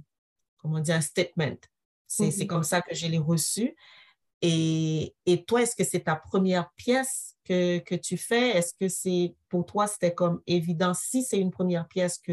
[0.56, 1.58] comment dire, un statement.
[2.06, 2.46] C'est mm-hmm.
[2.46, 3.76] comme ça que je l'ai reçu.
[4.40, 8.56] Et, et, toi, est-ce que c'est ta première pièce que, que tu fais?
[8.56, 10.94] Est-ce que c'est pour toi, c'était comme évident?
[10.94, 12.32] Si c'est une première pièce que,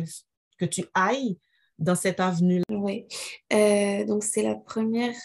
[0.59, 1.39] que tu ailles
[1.79, 2.63] dans cette avenue-là?
[2.69, 3.07] Oui.
[3.51, 5.15] Euh, donc, c'est la première.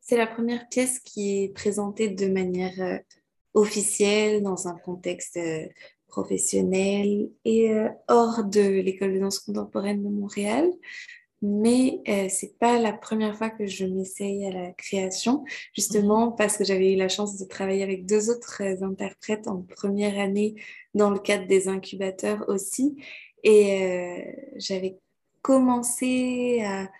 [0.00, 2.98] C'est la première pièce qui est présentée de manière euh,
[3.54, 5.66] officielle dans un contexte euh,
[6.08, 10.70] professionnelle et euh, hors de l'école de danse contemporaine de Montréal.
[11.42, 16.36] Mais euh, c'est pas la première fois que je m'essaye à la création, justement mhm.
[16.36, 20.54] parce que j'avais eu la chance de travailler avec deux autres interprètes en première année
[20.94, 22.96] dans le cadre des incubateurs aussi.
[23.42, 24.22] Et euh,
[24.56, 24.98] j'avais
[25.42, 26.90] commencé à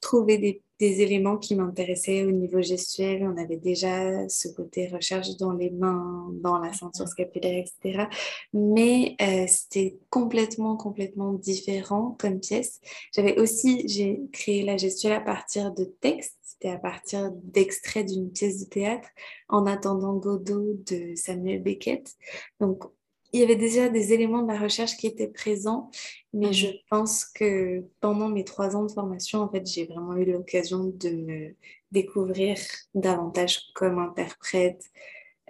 [0.00, 3.24] trouver des des éléments qui m'intéressaient au niveau gestuel.
[3.24, 8.04] On avait déjà ce côté recherche dans les mains, dans la ceinture scapulaire, etc.
[8.52, 12.80] Mais euh, c'était complètement, complètement différent comme pièce.
[13.12, 16.36] J'avais aussi, j'ai créé la gestuelle à partir de textes.
[16.42, 19.08] C'était à partir d'extraits d'une pièce de théâtre
[19.48, 22.16] en attendant Godot de Samuel Beckett.
[22.60, 22.84] Donc,
[23.32, 25.90] il y avait déjà des éléments de la recherche qui étaient présents,
[26.32, 26.74] mais je mhm.
[26.90, 31.10] pense que pendant mes trois ans de formation, en fait, j'ai vraiment eu l'occasion de
[31.10, 31.54] me
[31.90, 32.58] découvrir
[32.94, 34.82] davantage comme interprète,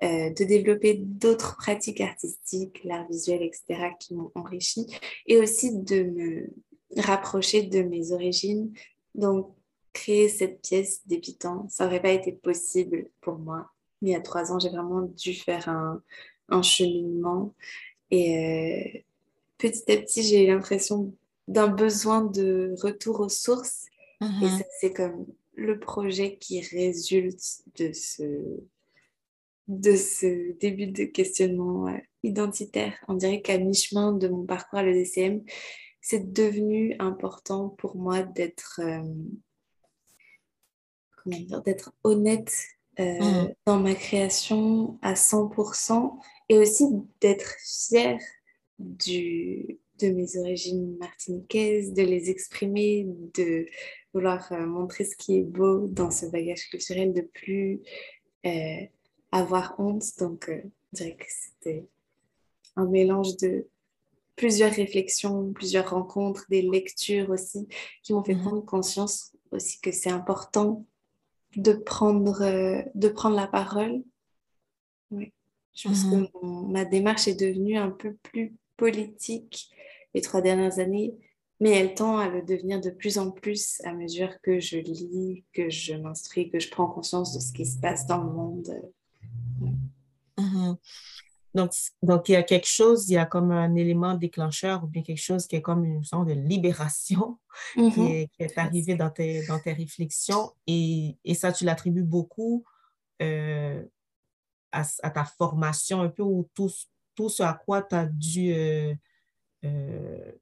[0.03, 4.87] euh, de développer d'autres pratiques artistiques, l'art visuel, etc., qui m'ont enrichi,
[5.27, 6.47] et aussi de me
[6.97, 8.73] rapprocher de mes origines.
[9.14, 9.53] Donc,
[9.93, 13.71] créer cette pièce débitant, ça n'aurait pas été possible pour moi.
[14.01, 16.01] Mais il y a trois ans, j'ai vraiment dû faire un,
[16.48, 17.54] un cheminement.
[18.11, 18.98] Et euh,
[19.58, 21.14] petit à petit, j'ai eu l'impression
[21.46, 23.87] d'un besoin de retour aux sources.
[24.20, 24.62] Et Mhm.
[24.80, 28.22] c'est comme le projet qui résulte de ce,
[29.68, 32.94] de ce début de questionnement euh, identitaire.
[33.08, 35.42] On dirait qu'à mi-chemin de mon parcours à l'EDCM,
[36.00, 39.02] c'est devenu important pour moi d'être euh,
[41.22, 42.52] comment dire, d'être honnête
[43.00, 43.54] euh, Mhm.
[43.66, 46.84] dans ma création à 100% et aussi
[47.20, 48.20] d'être fière
[48.78, 53.66] du, de mes origines martiniquaises, de les exprimer, de
[54.14, 57.80] vouloir euh, montrer ce qui est beau dans ce bagage culturel, de plus
[58.46, 58.87] euh,
[59.32, 60.04] avoir honte.
[60.18, 61.87] Donc, euh, je dirais que c'était
[62.76, 63.66] un mélange de
[64.37, 67.66] plusieurs réflexions, plusieurs rencontres, des lectures aussi,
[68.02, 68.42] qui m'ont fait Mhm.
[68.42, 70.87] prendre conscience aussi que c'est important
[71.56, 74.02] de prendre, euh, de prendre la parole.
[75.79, 76.27] Je pense Mhm.
[76.27, 79.71] que mon- ma démarche est devenue un peu plus politique
[80.12, 81.14] les trois dernières années,
[81.61, 85.45] mais elle tend à le devenir de plus en plus à mesure que je lis,
[85.53, 88.69] que je m'instruis, que je prends conscience de ce qui se passe dans le monde.
[90.37, 90.77] Mhm.
[91.55, 94.87] Donc, donc, il y a quelque chose, il y a comme un élément déclencheur ou
[94.88, 97.38] bien quelque chose qui est comme une sorte de libération
[97.75, 98.07] qui Mhm.
[98.07, 102.64] est, qui est arrivé dans tes, dans tes réflexions et, et ça, tu l'attribues beaucoup
[103.23, 103.83] euh,
[104.72, 106.70] à, à ta formation un peu ou tout,
[107.14, 108.94] tout ce à quoi tu as dû, euh,
[109.64, 110.33] euh,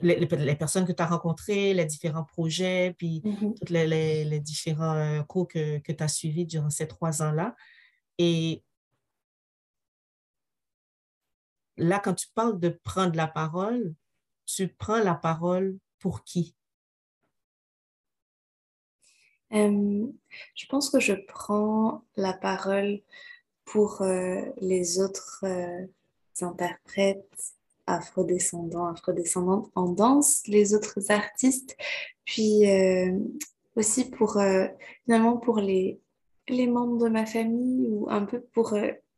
[0.00, 3.54] les, les- personnes que tu as rencontrées, les différents projets, puis Mhm.
[3.54, 7.22] tous les, les- les différents euh, cours que, que tu as suivis durant ces trois
[7.22, 7.54] ans-là.
[8.18, 8.62] Et
[11.76, 13.94] là, quand tu parles de prendre la parole,
[14.46, 16.54] tu prends la parole pour qui?
[19.54, 20.06] Euh,
[20.54, 23.00] je pense que je prends la parole
[23.64, 25.86] pour euh, les autres euh,
[26.40, 27.54] interprètes
[27.86, 31.76] afrodescendants, afrodescendantes en danse, les autres artistes,
[32.24, 33.18] puis euh,
[33.76, 34.66] aussi pour euh,
[35.04, 36.00] finalement pour les,
[36.48, 38.76] les membres de ma famille ou un peu pour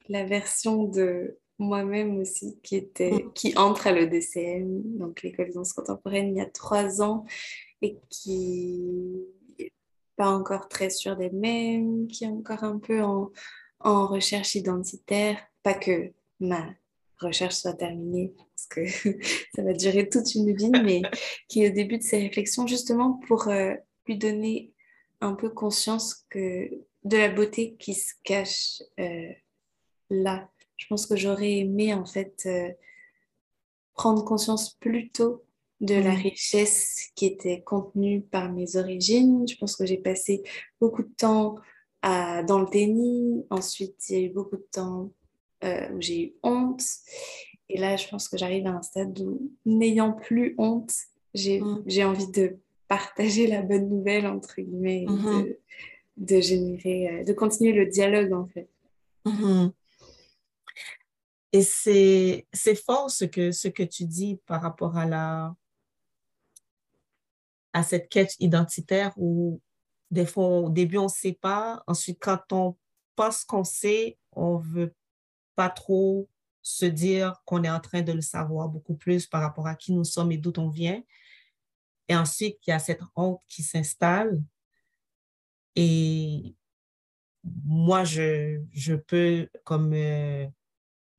[0.09, 5.73] la version de moi-même aussi qui était qui entre à l'EDCM, donc l'école de danse
[5.73, 7.25] contemporaine, il y a trois ans
[7.83, 9.25] et qui
[10.17, 13.31] pas encore très sûre d'elle-même, qui est encore un peu en,
[13.81, 15.39] en recherche identitaire.
[15.63, 16.67] Pas que ma
[17.19, 18.87] recherche soit terminée, parce que
[19.55, 21.03] ça va durer toute une vie, mais
[21.49, 23.75] qui est au début de ses réflexions, justement pour euh,
[24.07, 24.73] lui donner
[25.21, 26.69] un peu conscience que
[27.05, 29.33] de la beauté qui se cache euh,
[30.11, 30.51] là.
[30.77, 32.71] Je pense que j'aurais aimé en fait euh,
[33.95, 35.46] prendre conscience plus tôt
[35.81, 39.47] de la richesse qui était contenue par mes origines.
[39.47, 40.43] Je pense que j'ai passé
[40.81, 41.57] beaucoup de temps
[42.03, 43.45] à, dans le déni.
[43.51, 45.13] Ensuite, il y a eu beaucoup de temps
[45.65, 46.83] euh, où j'ai eu honte.
[47.69, 50.93] Et là, je pense que j'arrive à un stade où, n'ayant plus honte,
[51.35, 51.85] j'ai Mm.
[52.05, 52.57] envie de
[52.89, 55.43] partager la bonne nouvelle, entre guillemets, et Mhm.
[55.45, 55.59] de,
[56.17, 58.69] de générer, euh, de continuer le dialogue, en fait.
[59.27, 59.73] Mhm.
[61.53, 65.55] Et c'est c'est fort ce que, ce que tu dis par rapport à, la,
[67.77, 69.61] à cette quête identitaire où
[70.11, 71.83] des fois, au début, on ne sait pas.
[71.87, 72.75] Ensuite, quand on
[73.17, 74.95] pense qu'on sait, on ne veut
[75.57, 76.27] pas trop
[76.63, 79.93] se dire qu'on est en train de le savoir beaucoup plus par rapport à qui
[79.93, 81.03] nous sommes et d'où on vient.
[82.09, 84.43] Et ensuite, il y a cette honte qui s'installe.
[85.75, 86.55] Et
[87.45, 89.93] moi, je, je peux comme...
[89.93, 90.47] euh,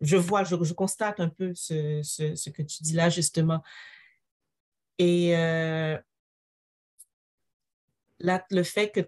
[0.01, 3.61] je vois, je, je constate un peu ce, ce, que tu dis là, justement.
[4.97, 5.99] Et euh,
[8.19, 9.01] le fait que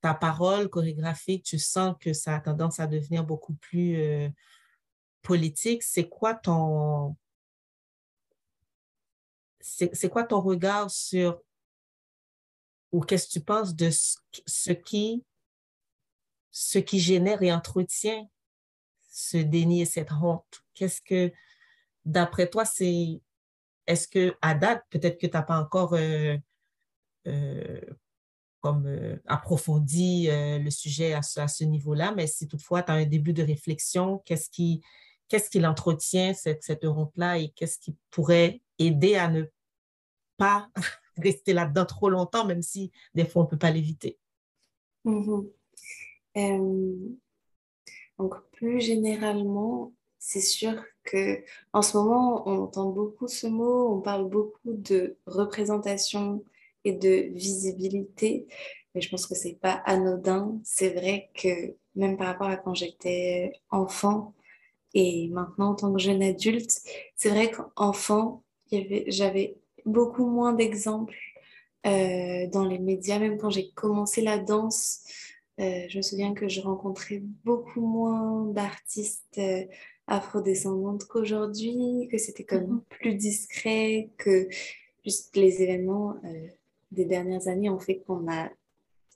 [0.00, 4.28] ta parole chorégraphique, tu sens que ça a tendance à devenir beaucoup plus euh,
[5.22, 7.16] politique, c'est quoi ton...
[9.66, 11.40] C'est quoi ton regard sur,
[12.92, 15.24] ou qu'est-ce que tu penses de ce, qui,
[16.50, 18.28] ce qui génère et entretient
[19.10, 20.62] ce déni et cette honte?
[20.74, 21.32] Qu'est-ce que,
[22.04, 23.22] d'après toi, c'est,
[23.86, 26.36] est-ce que à date, peut-être que tu n'as pas encore euh,
[28.64, 33.04] comme euh, approfondi euh, le sujet à ce, niveau-là, mais si toutefois tu as un
[33.04, 34.80] début de réflexion, qu'est-ce qui,
[35.28, 39.44] qu'est-ce qui l'entretient, cette, cette honte-là, et qu'est-ce qui pourrait aider à ne
[40.38, 40.70] pas
[41.18, 44.18] rester là-dedans trop longtemps, même si des fois on ne peut pas l'éviter?
[45.06, 46.96] Euh,
[48.18, 54.00] donc, plus généralement, c'est sûr que en ce moment, on entend beaucoup ce mot, on
[54.00, 56.42] parle beaucoup de représentation
[56.84, 58.46] et de visibilité,
[58.94, 60.60] mais je pense que c'est pas anodin.
[60.64, 64.34] C'est vrai que même par rapport à quand j'étais enfant
[64.94, 66.80] et maintenant en tant que jeune adulte,
[67.16, 68.44] c'est vrai qu'enfant,
[69.08, 71.16] j'avais beaucoup moins d'exemples
[71.86, 73.18] euh, dans les médias.
[73.18, 75.02] Même quand j'ai commencé la danse,
[75.60, 79.64] euh, je me souviens que je rencontrais beaucoup moins d'artistes euh,
[80.06, 82.82] afrodescendantes qu'aujourd'hui, que c'était comme mhm.
[82.88, 84.48] plus discret, que
[85.04, 86.16] juste les événements
[86.90, 88.50] des dernières années ont fait qu'on a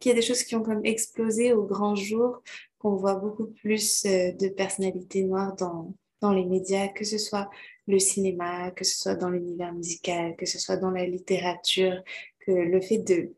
[0.00, 2.40] qu'il y a des choses qui ont comme explosé au grand jour,
[2.78, 7.50] qu'on voit beaucoup plus de personnalités noires dans, dans les médias, que ce soit
[7.88, 12.00] le cinéma, que ce soit dans l'univers musical, que ce soit dans la littérature,
[12.40, 13.32] que le fait de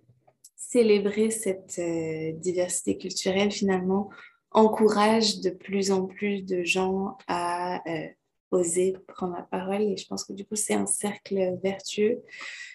[0.56, 4.10] célébrer cette euh, diversité culturelle finalement
[4.52, 8.06] encourage de plus en plus de gens à euh,
[8.50, 12.20] oser prendre la parole et je pense que du coup c'est un cercle vertueux.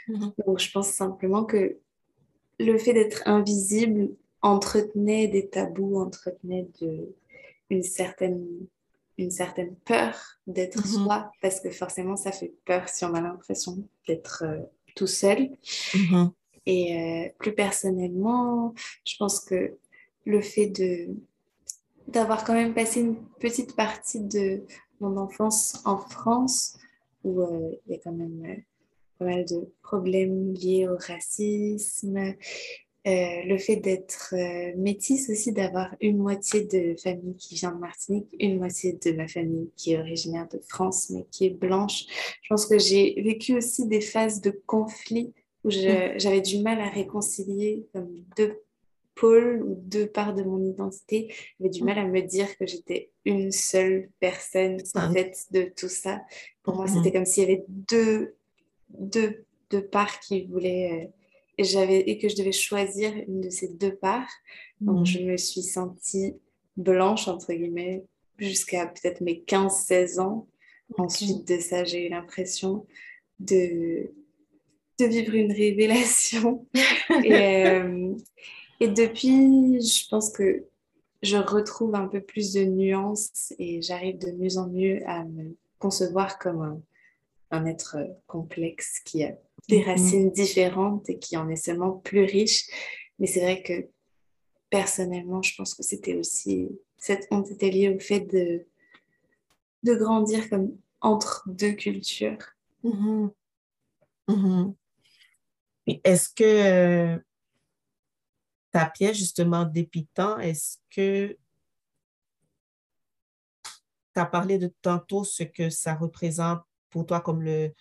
[0.08, 0.46] Mm-hmm.
[0.46, 1.78] Donc je pense simplement que
[2.60, 4.10] le fait d'être invisible
[4.42, 7.14] entretenait des tabous, entretenait de,
[7.70, 8.46] une certaine
[9.18, 11.04] une certaine peur d'être mm-hmm.
[11.04, 14.60] soi, parce que forcément, ça fait peur si on a l'impression d'être euh,
[14.96, 15.52] tout seul.
[15.94, 16.32] Mm-hmm.
[16.66, 18.74] Et euh, plus personnellement,
[19.06, 19.78] je pense que
[20.26, 21.16] le fait de
[22.08, 24.62] d'avoir quand même passé une petite partie de
[25.00, 26.78] mon enfance en France,
[27.24, 28.64] où euh, il y a quand même
[29.20, 32.36] pas mal de problèmes liés au racisme,
[33.08, 37.78] euh, le fait d'être euh, métisse aussi, d'avoir une moitié de famille qui vient de
[37.78, 42.06] Martinique, une moitié de ma famille qui est originaire de France, mais qui est blanche.
[42.42, 46.18] Je pense que j'ai vécu aussi des phases de conflit où mm.
[46.18, 48.60] j'avais du mal à réconcilier comme deux
[49.16, 51.34] pôles ou deux parts de mon identité.
[51.60, 51.86] J'avais du mm.
[51.86, 56.22] mal à me dire que j'étais une seule personne en fait de tout ça.
[56.64, 56.94] Pour moi, mm-hmm.
[56.94, 58.36] c'était comme s'il y avait deux,
[58.90, 61.06] deux, deux parts qui voulaient...
[61.06, 61.12] Euh,
[61.58, 64.30] et, j'avais, et que je devais choisir une de ces deux parts.
[64.82, 65.06] Donc, mhm.
[65.06, 66.34] je me suis sentie
[66.78, 68.04] blanche, entre guillemets,
[68.38, 70.48] jusqu'à peut-être mes 15-16 ans.
[70.98, 72.86] Ensuite de ça, j'ai eu l'impression
[73.40, 74.12] de,
[75.00, 76.68] de vivre une révélation.
[77.24, 78.14] et, euh,
[78.80, 80.66] et depuis, je pense que
[81.22, 85.56] je retrouve un peu plus de nuances et j'arrive de mieux en mieux à me
[85.80, 86.82] concevoir comme un,
[87.52, 89.34] un être complexe qui a
[89.68, 89.86] des mm-hmm.
[89.86, 92.68] racines différentes et qui en est seulement plus riche.
[93.20, 93.88] Mais c'est vrai que
[94.70, 98.66] personnellement, je pense que c'était aussi, cette honte était liée au fait de,
[99.84, 102.38] de grandir comme entre deux cultures.
[102.84, 104.74] Mm-hmm.
[106.04, 107.18] Est-ce que euh,
[108.76, 111.38] ta pièce, justement, d'épitant, est-ce que
[113.64, 117.74] tu as parlé de tantôt ce que ça représente pour toi comme le,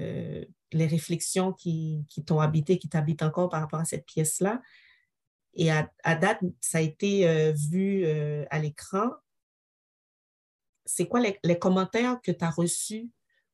[0.00, 4.60] euh, les réflexions qui, qui t'ont habité, qui t'habitent encore par rapport à cette pièce-là?
[5.54, 9.12] Et à, date, ça a été euh, vu euh, à l'écran.
[10.84, 13.08] C'est quoi les, commentaires que tu as reçus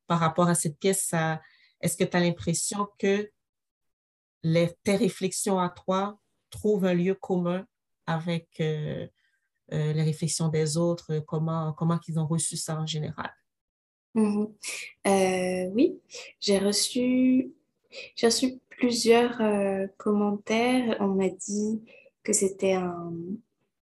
[0.06, 1.12] par rapport à cette pièce?
[1.82, 3.30] Est-ce que tu as l'impression que
[4.44, 6.18] les, tes réflexions à toi
[6.50, 7.66] trouvent un lieu commun
[8.06, 11.20] avec les réflexions des autres?
[11.26, 13.30] Comment, comment ils ont reçu ça en général?
[14.14, 14.46] Mmh
[15.06, 16.00] euh, oui,
[16.40, 17.52] j'ai reçu,
[18.22, 20.96] reçu plusieurs euh, commentaires.
[21.00, 21.80] On m'a dit
[22.24, 23.12] que c'était un,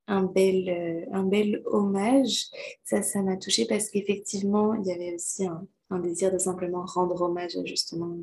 [0.09, 2.47] un, bel, euh, un bel hommage.
[2.85, 5.67] Ça, ça m'a touchée parce qu'effectivement, il y avait aussi un,
[6.01, 8.17] désir de simplement rendre hommage justement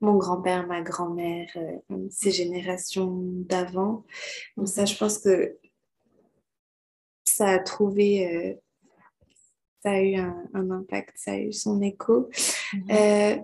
[0.00, 1.48] mon, grand-père, ma grand-mère,
[2.10, 4.04] ces générations d'avant.
[4.56, 5.58] Donc ça, je pense que
[7.24, 8.58] ça a trouvé
[9.82, 12.28] ça a eu un, impact, ça a eu son écho.
[12.72, 12.90] Mhm.
[12.90, 13.36] Euh,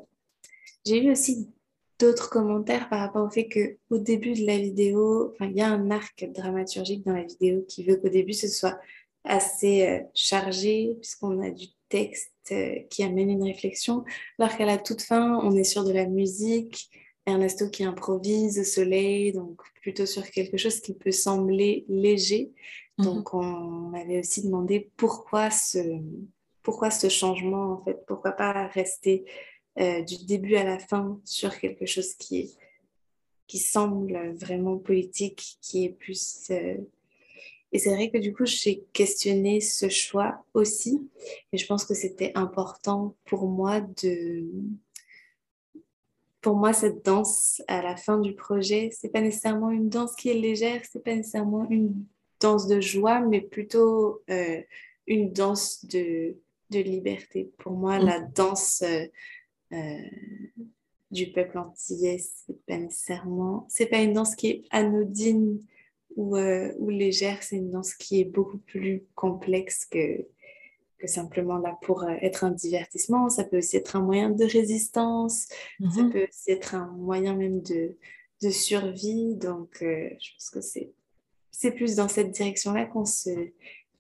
[0.85, 1.49] j'ai eu aussi
[1.99, 5.91] d'autres commentaires par rapport au fait qu'au début de la vidéo, il y a un
[5.91, 8.79] arc dramaturgique dans la vidéo qui veut qu'au début ce soit
[9.25, 14.05] assez euh, chargé, puisqu'on a du texte euh, qui amène une réflexion,
[14.39, 16.91] alors qu'à la toute fin, on est sur de la musique,
[17.27, 22.53] Ernesto qui improvise au soleil, donc plutôt sur quelque chose qui peut sembler léger.
[22.99, 23.05] Mhm.
[23.05, 26.01] Donc on m'avait aussi demandé pourquoi ce,
[26.63, 29.25] pourquoi ce changement en fait, pourquoi pas rester
[29.79, 32.57] euh, du début à la fin sur quelque chose qui,
[33.47, 36.47] qui semble vraiment politique, qui est plus...
[36.51, 36.77] Euh,
[37.77, 41.11] et c'est vrai que du coup, j'ai questionné ce choix aussi.
[41.53, 44.47] Et je pense que c'était important pour moi de,
[46.41, 50.31] pour moi, cette danse à la fin du projet, c'est pas nécessairement une danse qui
[50.31, 51.93] est légère, c'est pas nécessairement une
[52.41, 54.63] danse de joie, mais plutôt euh,
[55.07, 56.35] une danse de,
[56.71, 57.53] de, liberté.
[57.59, 58.33] Pour moi, la mm.
[58.35, 59.05] danse euh,
[59.75, 59.99] euh,
[61.11, 65.61] du peuple antillais, c'est pas nécessairement, c'est pas une danse qui est anodine
[66.17, 70.27] ou, ou légère, c'est une danse qui est beaucoup plus complexe que
[70.99, 73.29] que simplement là pour euh, être un divertissement.
[73.29, 75.47] Ça peut aussi être un moyen de résistance.
[75.95, 76.13] Ça mhm.
[76.13, 77.97] peut aussi être un moyen même de,
[78.43, 79.35] de survie.
[79.37, 80.93] Donc, euh, je pense que c'est,
[81.51, 83.31] c'est plus dans cette direction-là qu'on se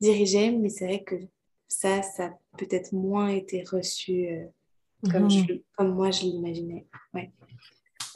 [0.01, 0.53] dirigeait.
[0.53, 1.17] Mais c'est vrai que
[1.69, 4.29] ça, ça a peut-être moins été reçu
[5.11, 5.31] comme, mhm.
[5.31, 6.87] je, comme moi je l'imaginais.
[7.12, 7.31] Ouais.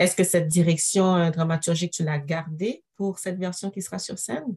[0.00, 4.56] Est-ce que cette direction dramaturgique, tu l'as gardée pour cette version qui sera sur scène?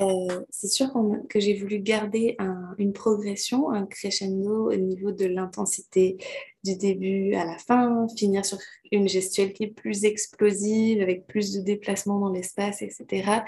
[0.00, 0.92] Euh, c'est sûr
[1.28, 2.36] que j'ai voulu garder
[2.78, 6.16] une progression, un crescendo au niveau de l'intensité
[6.64, 8.58] du début à la fin, finir sur
[8.90, 13.42] une gestualité plus explosive, avec plus de déplacements dans l'espace, etc.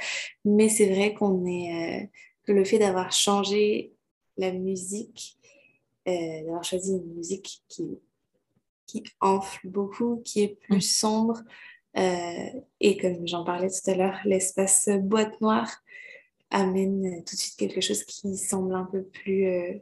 [0.45, 2.07] Mais c'est vrai qu'on est, euh,
[2.45, 3.93] que le fait d'avoir changé
[4.37, 5.39] la musique,
[6.07, 7.99] euh, d'avoir choisi une musique qui,
[8.87, 11.43] qui enfle beaucoup, qui est plus sombre,
[11.95, 15.83] et comme j'en parlais tout à l'heure, l'espace boîte noire,
[16.51, 19.75] amène euh, tout de suite quelque chose qui semble un peu plus, euh,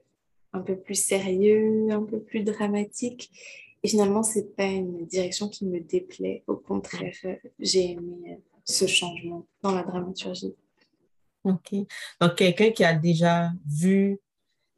[0.52, 3.30] un peu plus sérieux, un peu plus dramatique.
[3.82, 6.42] Et finalement, c'est pas une direction qui me déplaît.
[6.46, 10.54] Au contraire, euh, j'ai aimé ce changement dans la dramaturgie.
[11.44, 11.74] OK.
[12.20, 14.18] Donc, quelqu'un qui a déjà vu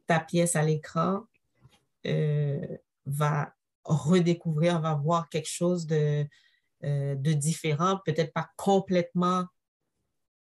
[0.05, 1.23] ta pièce à l'écran
[3.05, 3.53] va
[3.87, 6.27] redécouvrir, va voir quelque chose de,
[6.83, 9.45] de différent, peut-être pas complètement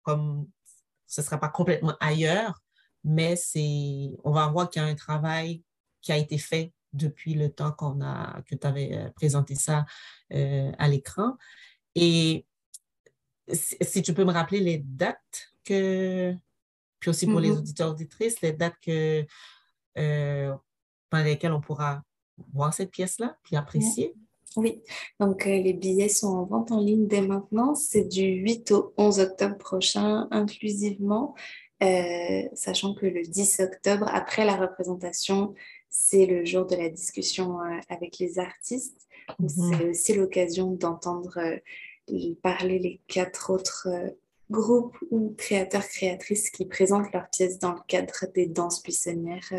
[0.03, 0.47] comme
[1.05, 2.61] ce ne sera pas complètement ailleurs,
[3.03, 5.63] mais c'est, on va voir qu'il y a un travail
[6.01, 9.85] qui a été fait depuis le temps qu'on a, que tu avais euh, présenté ça
[10.33, 11.37] euh, à l'écran.
[11.95, 12.45] Et
[13.51, 16.33] si, tu peux me rappeler les dates que,
[16.99, 17.57] puis aussi pour les mm-hmm.
[17.57, 19.25] auditeurs auditrices, les dates que,
[19.97, 20.55] euh,
[21.09, 22.03] pendant lesquelles on pourra
[22.53, 24.13] voir cette pièce-là, puis apprécier.
[24.57, 24.81] Oui,
[25.19, 27.75] donc euh, les billets sont en vente en ligne dès maintenant.
[27.75, 31.35] C'est du 8 au 11 octobre prochain inclusivement,
[31.83, 35.53] euh, sachant que le 10 octobre, après la représentation,
[35.89, 39.07] c'est le jour de la discussion euh, avec les artistes.
[39.39, 39.49] Mhm.
[39.49, 41.39] C'est aussi l'occasion d'entendre
[42.41, 43.89] parler les quatre autres
[44.49, 49.51] groupes ou créateurs, créatrices qui présentent leurs pièces dans le cadre des danses buissonnières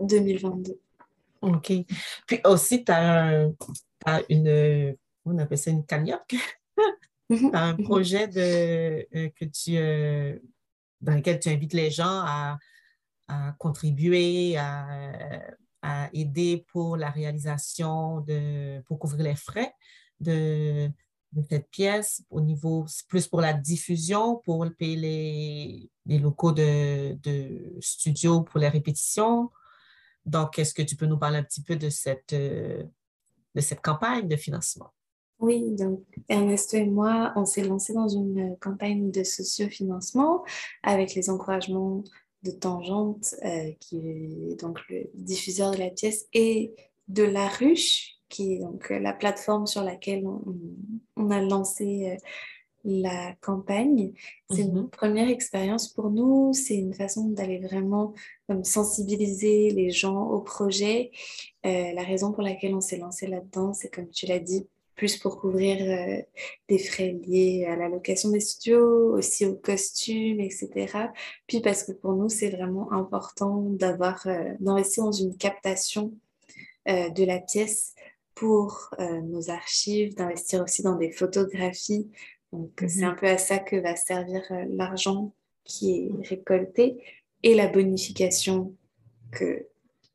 [0.00, 0.80] 2022.
[1.42, 1.72] OK.
[2.26, 3.50] Puis aussi, tu as,
[4.28, 6.22] une, on appelle ça une cagnotte,
[7.28, 7.50] mhm.
[7.54, 7.84] un mhm.
[7.84, 10.38] projet de, euh, que tu, euh,
[11.00, 12.58] dans lequel tu invites les gens à,
[13.58, 15.40] contribuer, à,
[16.12, 19.72] aider pour la réalisation, de, pour couvrir les frais
[20.20, 20.90] de,
[21.48, 27.74] cette pièce au niveau, plus pour la diffusion, pour payer les, les locaux de, de
[27.80, 29.50] studio pour les répétitions.
[30.24, 32.82] Donc, est-ce que tu peux nous parler un petit peu de cette, euh,
[33.82, 34.90] campagne de financement?
[35.38, 40.44] Oui, donc Ernesto et moi, on s'est lancé dans une campagne de sociofinancement
[40.84, 42.04] avec les encouragements
[42.44, 46.74] de Tangente, euh, qui est donc le diffuseur de la pièce, et
[47.08, 50.24] de La Ruche, qui est donc la plateforme sur laquelle
[51.16, 52.16] on, a lancé euh,
[52.84, 54.12] la campagne.
[54.50, 54.90] C'est une mhm.
[54.90, 56.52] première expérience pour nous.
[56.52, 58.12] C'est une façon d'aller vraiment
[58.48, 61.10] comme, sensibiliser les gens au projet.
[61.64, 64.66] Euh, la raison pour laquelle on s'est lancé là-dedans, c'est comme tu l'as dit,
[64.96, 66.22] plus pour couvrir euh,
[66.68, 71.08] des frais liés à la location des studios, aussi aux costumes, etc.
[71.46, 76.12] Puis parce que pour nous, c'est vraiment important d'avoir, euh, d'investir dans une captation
[76.84, 77.94] de la pièce
[78.34, 82.10] pour nos archives, d'investir aussi dans des photographies
[82.52, 83.16] donc, c'est un mhm.
[83.16, 85.32] peu à ça que va servir euh, l'argent
[85.64, 87.02] qui est récolté
[87.42, 88.74] et la bonification
[89.30, 89.66] que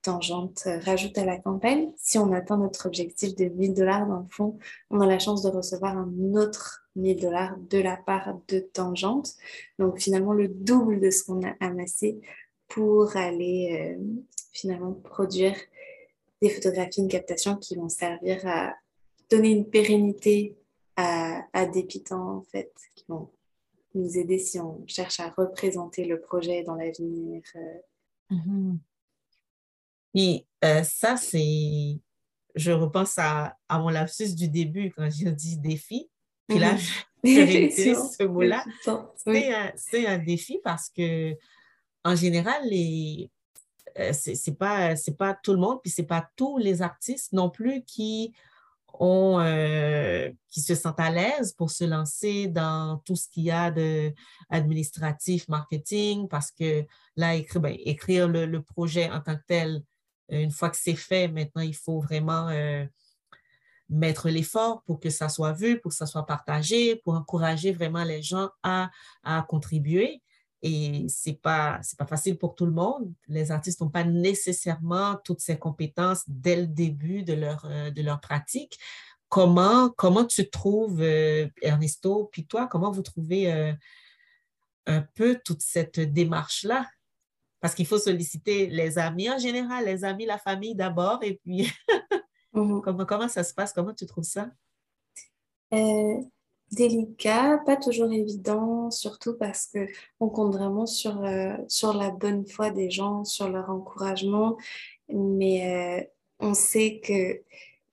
[0.04, 1.92] Tangente euh, rajoute à la campagne.
[1.98, 4.58] Si on atteint notre objectif de 1000 dollars, dans le fond,
[4.92, 9.34] on a la chance de recevoir un autre 1000 dollars de la part de Tangente.
[9.80, 12.20] Donc, finalement, le double de ce qu'on a amassé
[12.68, 14.04] pour aller euh,
[14.52, 15.56] finalement produire
[16.42, 18.76] des photographies, une captation qui vont servir à
[19.30, 20.56] donner une pérennité
[20.98, 23.32] à, des pitants, en fait, qui vont
[23.94, 27.42] nous aider si on cherche à représenter le projet dans l'avenir.
[27.56, 28.74] Et euh.
[30.14, 30.84] mm-hmm.
[30.84, 32.00] ça, c'est.
[32.56, 36.10] Je repense à, à, mon lapsus du début quand j'ai dit défi.
[36.48, 36.80] Puis là, mm-hmm.
[37.24, 38.66] je ce mot-là.
[39.76, 41.36] C'est un, défi parce que,
[42.04, 43.30] en général, les,
[44.00, 47.84] euh, c'est pas, pas tout le monde, puis c'est pas tous les artistes non plus
[47.84, 48.34] qui
[49.00, 53.52] ont, euh, qui se sentent à l'aise pour se lancer dans tout ce qu'il y
[53.52, 56.86] a d'administratif, marketing, parce que
[57.16, 59.84] là, écrire, ben, écrire le, projet en tant que tel,
[60.32, 62.86] euh, une fois que c'est fait, maintenant, il faut vraiment euh,
[63.90, 68.04] mettre l'effort pour que ça soit vu, pour que ça soit partagé, pour encourager vraiment
[68.04, 68.90] les gens à,
[69.24, 70.22] à contribuer.
[70.62, 73.14] Et ce n'est pas, pas facile pour tout le monde.
[73.28, 78.02] Les artistes n'ont pas nécessairement toutes ces compétences dès le début de leur, euh, de
[78.02, 78.80] leur pratique.
[79.30, 83.74] Comment, comment tu trouves, euh, Ernesto, puis toi, comment vous trouvez euh,
[84.88, 86.88] un peu toute cette démarche-là?
[87.60, 91.70] Parce qu'il faut solliciter les amis en général, les amis, la famille d'abord, et puis
[92.54, 92.82] mhm.
[92.82, 93.74] comment, comment ça se passe?
[93.74, 94.50] Comment tu trouves ça?
[96.72, 99.88] Délicat, pas toujours évident, surtout parce que
[100.20, 104.58] on compte vraiment sur, euh, sur la bonne foi des gens, sur leur encouragement.
[105.10, 106.04] Mais euh,
[106.40, 107.42] on sait que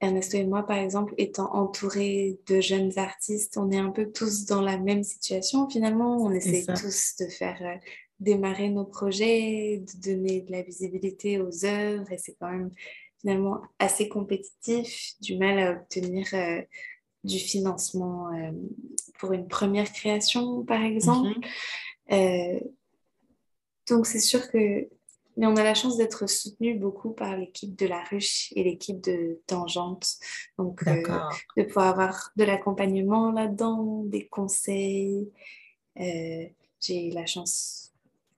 [0.00, 4.44] Ernesto et moi, par exemple, étant entourés de jeunes artistes, on est un peu tous
[4.44, 5.68] dans la même situation.
[5.68, 7.76] Finalement, on essaie tous de faire euh,
[8.20, 12.70] démarrer nos projets, de donner de la visibilité aux œuvres, et c'est quand même
[13.20, 16.26] finalement assez compétitif, du mal à obtenir
[17.24, 18.52] du financement euh,
[19.18, 21.28] pour une première création, par exemple.
[21.28, 21.42] Mhm.
[22.12, 22.60] Euh,
[23.88, 24.88] donc, c'est sûr que
[25.36, 29.00] mais on a la chance d'être soutenu beaucoup par l'équipe de La Ruche et l'équipe
[29.00, 30.06] de Tangente.
[30.58, 31.02] Donc, euh,
[31.56, 35.28] de pouvoir avoir de l'accompagnement là-dedans, des conseils.
[35.96, 37.84] J'ai la chance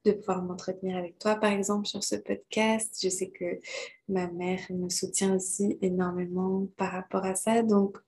[0.07, 2.97] de pouvoir m'entretenir avec toi, par exemple, sur ce podcast.
[3.03, 3.61] Je sais que
[4.09, 7.63] ma mère me soutient aussi énormément par rapport à ça.
[7.63, 7.99] Donc,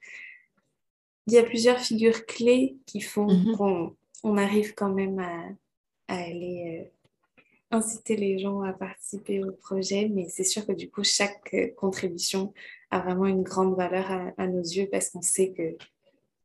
[1.28, 3.56] il y a plusieurs figures clés qui font mhm.
[3.56, 5.42] qu'on on arrive quand même à,
[6.08, 11.04] aller euh, inciter les gens à participer au projet, mais c'est sûr que du coup,
[11.04, 12.54] chaque euh, contribution
[12.90, 15.76] a vraiment une grande valeur à, nos yeux parce qu'on sait que,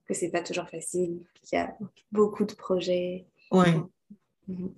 [0.06, 1.74] que ce n'est pas toujours facile, qu'il y a
[2.12, 3.26] beaucoup de projets.
[3.52, 3.68] Oui.
[4.50, 4.74] Mhm.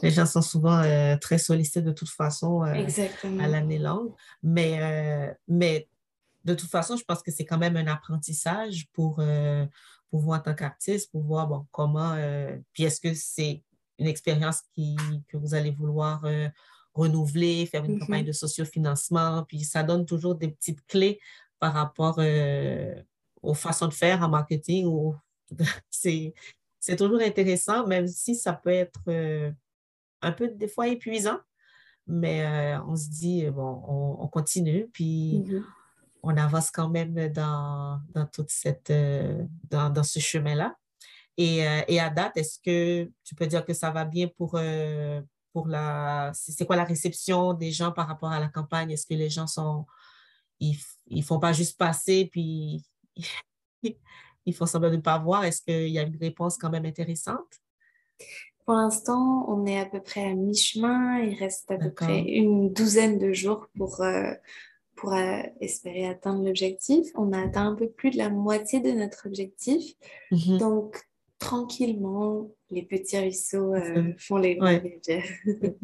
[0.00, 5.86] Les gens sont souvent euh, très sollicités de toute façon à l'année longue, mais, mais
[6.44, 9.66] de toute façon, je pense que c'est quand même un apprentissage pour, euh,
[10.10, 13.62] pour vous en tant qu'artiste, pour voir bon, comment, euh, puis est-ce que c'est
[13.98, 14.96] une expérience qui,
[15.28, 16.48] que vous allez vouloir euh,
[16.92, 18.26] renouveler, faire une campagne mm-hmm.
[18.26, 21.18] de sociofinancement, puis ça donne toujours des petites clés
[21.58, 22.18] par rapport
[23.42, 25.12] aux façons de faire en marketing.
[25.90, 26.34] c'est,
[26.78, 29.00] c'est toujours intéressant, même si ça peut être
[30.20, 31.38] un peu des fois épuisant,
[32.06, 33.82] mais on se dit, bon,
[34.20, 35.42] on, continue, puis...
[35.46, 35.64] Mm-hmm
[36.24, 40.74] on avance quand même dans, dans toute cette, euh, dans, ce chemin-là.
[41.36, 44.54] Et, euh, et, à date, est-ce que tu peux dire que ça va bien pour,
[44.54, 45.20] euh,
[45.52, 46.32] pour la...
[46.34, 48.90] C'est quoi la réception des gens par rapport à la campagne?
[48.90, 49.84] Est-ce que les gens sont...
[50.60, 50.78] Ils
[51.10, 52.82] ne font pas juste passer, puis
[54.46, 55.44] ils font semblant de ne pas voir?
[55.44, 57.60] Est-ce qu'il y a une réponse quand même intéressante?
[58.64, 61.18] Pour l'instant, on est à peu près à mi-chemin.
[61.18, 64.00] Il reste à peu près une douzaine de jours pour,
[64.96, 67.08] pour euh, espérer atteindre l'objectif.
[67.14, 69.94] On a atteint un peu plus de la moitié de notre objectif.
[70.30, 70.58] Mhm.
[70.58, 71.00] Donc,
[71.38, 75.00] tranquillement, les petits ruisseaux euh, font les ouais.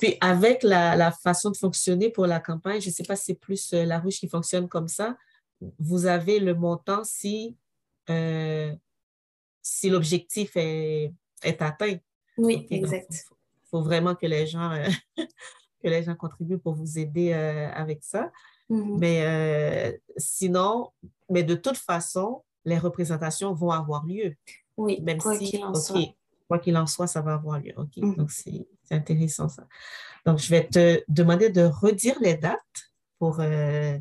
[0.00, 3.26] Puis, avec la, la, façon de fonctionner pour la campagne, je ne sais pas si
[3.26, 5.16] c'est plus euh, la ruche qui fonctionne comme ça,
[5.78, 7.56] vous avez le montant si,
[9.62, 11.12] si l'objectif est,
[11.44, 11.96] est, atteint.
[12.36, 13.06] Oui, exact.
[13.10, 14.76] Il faut, vraiment que les gens
[15.82, 18.30] que les gens contribuent pour vous aider euh, avec ça.
[18.70, 18.98] Mm-hmm.
[18.98, 20.90] Mais euh, sinon,
[21.28, 24.34] mais de toute façon, les représentations vont avoir lieu.
[24.76, 26.14] Oui, même quoi qu'il en soit.
[26.48, 27.72] Quoi qu'il en soit, ça va avoir lieu.
[27.76, 28.16] OK, mm-hmm.
[28.16, 29.66] donc c'est intéressant ça.
[30.26, 33.40] Donc, je vais te demander de redire les dates pour...
[33.40, 33.98] Euh,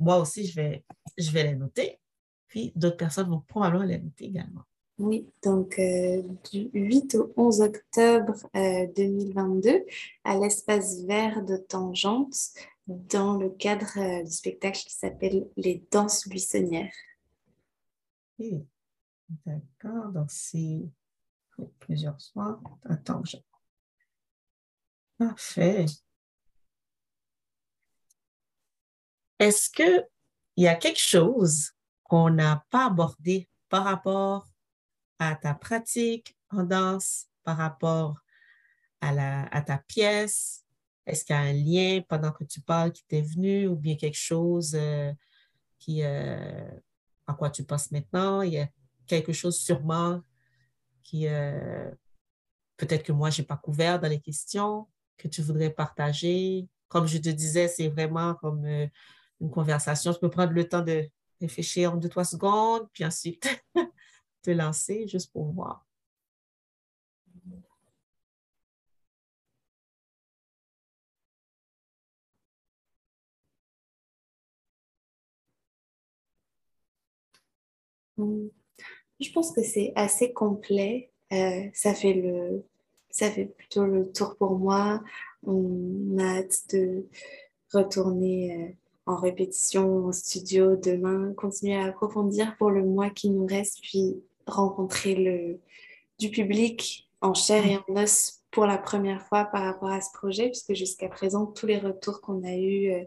[0.00, 0.84] moi aussi, je vais,
[1.16, 2.00] je vais les noter.
[2.46, 4.62] Puis, d'autres personnes vont probablement les noter également.
[4.98, 9.80] Oui, donc euh, du 8 au 11 octobre 2022 euh,
[10.24, 12.36] à l'espace vert de Tangente
[12.88, 16.92] dans le cadre euh, du spectacle qui s'appelle Les danses buissonnières.
[19.46, 20.82] D'accord, donc c'est
[21.78, 23.44] plusieurs soirs à Tangente.
[25.16, 25.86] Parfait.
[29.38, 30.08] Est-ce qu'il
[30.56, 31.70] y a quelque chose
[32.02, 34.47] qu'on n'a pas abordé par rapport
[35.18, 38.18] à ta pratique en danse par rapport
[39.00, 40.64] à, la, à ta pièce?
[41.06, 43.96] Est-ce qu'il y a un lien pendant que tu parles qui t'est venu ou bien
[43.96, 45.12] quelque chose euh,
[45.78, 46.70] qui, euh,
[47.26, 48.42] à quoi tu penses maintenant?
[48.42, 48.68] Il y a
[49.06, 50.20] quelque chose sûrement
[51.02, 51.90] qui, euh,
[52.76, 56.68] peut-être que moi, je n'ai pas couvert dans les questions que tu voudrais partager.
[56.88, 60.12] Comme je te disais, c'est vraiment comme une conversation.
[60.12, 61.08] Je peux prendre le temps de
[61.40, 63.64] réfléchir en deux, trois secondes, puis ensuite
[64.42, 65.86] te lancer juste pour voir.
[78.16, 78.48] Hmm.
[79.20, 81.12] Je pense que c'est assez complet.
[81.32, 82.64] Euh, ça fait le,
[83.10, 85.02] ça fait plutôt le tour pour moi.
[85.44, 87.06] On a hâte de
[87.72, 88.76] retourner
[89.08, 94.22] en répétition, en studio demain, continuer à approfondir pour le mois qui nous reste, puis
[94.46, 95.60] rencontrer le,
[96.18, 100.10] du public en chair et en os pour la première fois par rapport à ce
[100.12, 103.04] projet, puisque jusqu'à présent, tous les retours qu'on a eus euh,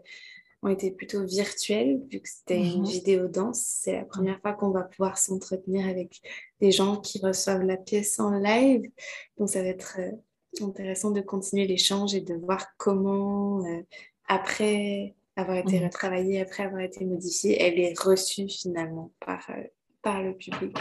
[0.64, 2.86] ont été plutôt virtuels, vu que c'était une mhm.
[2.86, 3.60] vidéo danse.
[3.60, 6.20] C'est la première fois qu'on va pouvoir s'entretenir avec
[6.60, 8.90] des gens qui reçoivent la pièce en live.
[9.38, 13.82] Donc, ça va être euh, intéressant de continuer l'échange et de voir comment, euh,
[14.26, 15.84] après avoir été mmh.
[15.84, 19.62] retravaillée après avoir été modifiée, elle est reçue finalement par, euh,
[20.02, 20.76] par le public.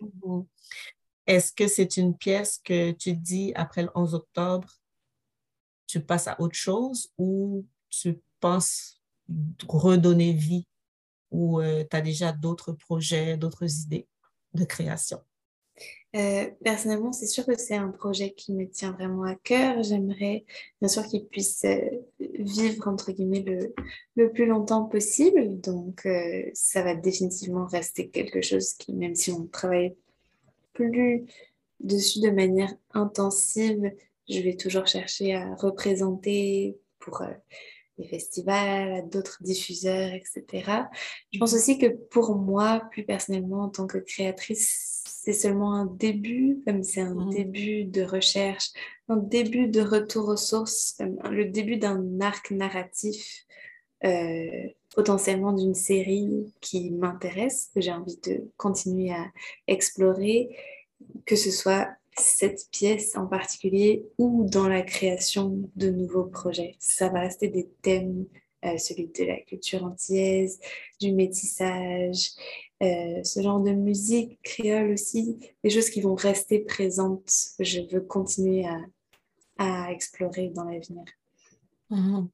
[0.00, 0.40] Mmh.
[1.26, 4.68] Est-ce que c'est une pièce que tu dis après le 11 octobre,
[5.86, 9.00] tu passes à autre chose ou tu penses
[9.68, 10.66] redonner vie
[11.30, 14.08] ou euh, tu as déjà d'autres projets, d'autres idées
[14.54, 15.22] de création?
[16.16, 19.82] Euh, personnellement, c'est sûr que c'est un projet qui me tient vraiment à cœur.
[19.82, 20.44] J'aimerais
[20.80, 21.78] bien sûr qu'il puisse euh,
[22.18, 23.72] vivre entre guillemets le,
[24.16, 25.60] le, plus longtemps possible.
[25.60, 29.94] Donc, euh, ça va définitivement rester quelque chose qui, même si on travaille
[30.72, 31.26] plus
[31.78, 33.92] dessus de manière intensive,
[34.28, 37.22] je vais toujours chercher à représenter pour
[37.98, 40.88] des festivals, à d'autres diffuseurs, etc.
[41.32, 45.84] Je pense aussi que pour moi, plus personnellement, en tant que créatrice, c'est seulement un
[45.84, 47.30] début, comme c'est un mmh.
[47.30, 48.70] début de recherche,
[49.08, 50.96] un début de retour aux sources,
[51.30, 53.44] le début d'un arc narratif,
[54.06, 59.30] euh, potentiellement d'une série qui m'intéresse, que j'ai envie de continuer à
[59.66, 60.56] explorer,
[61.26, 66.76] que ce soit cette pièce en particulier ou dans la création de nouveaux projets.
[66.78, 68.24] Ça va rester des thèmes,
[68.64, 70.60] euh, celui de la culture antillaise,
[70.98, 72.30] du métissage,
[72.82, 77.80] euh, ce genre de musique créole aussi, des choses qui vont rester présentes, que je
[77.92, 78.80] veux continuer à,
[79.58, 81.04] à explorer dans l'avenir.
[81.90, 82.30] Mhm.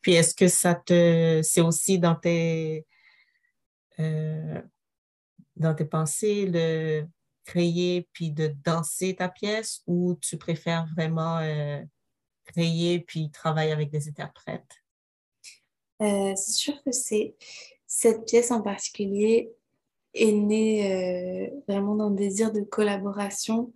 [0.00, 2.86] Puis est-ce que ça te, c'est aussi dans tes,
[3.98, 4.62] euh,
[5.56, 7.06] dans tes pensées de
[7.44, 11.82] créer puis de danser ta pièce ou tu préfères vraiment euh,
[12.44, 14.82] créer puis travailler avec des interprètes?
[15.98, 17.36] c'est sûr que c'est
[17.86, 19.50] cette pièce en particulier
[20.16, 23.72] est né euh, vraiment d'un désir de collaboration,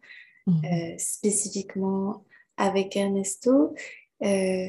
[0.46, 0.62] mhm.
[0.64, 2.24] euh, spécifiquement
[2.56, 3.74] avec Ernesto.
[4.22, 4.68] Euh,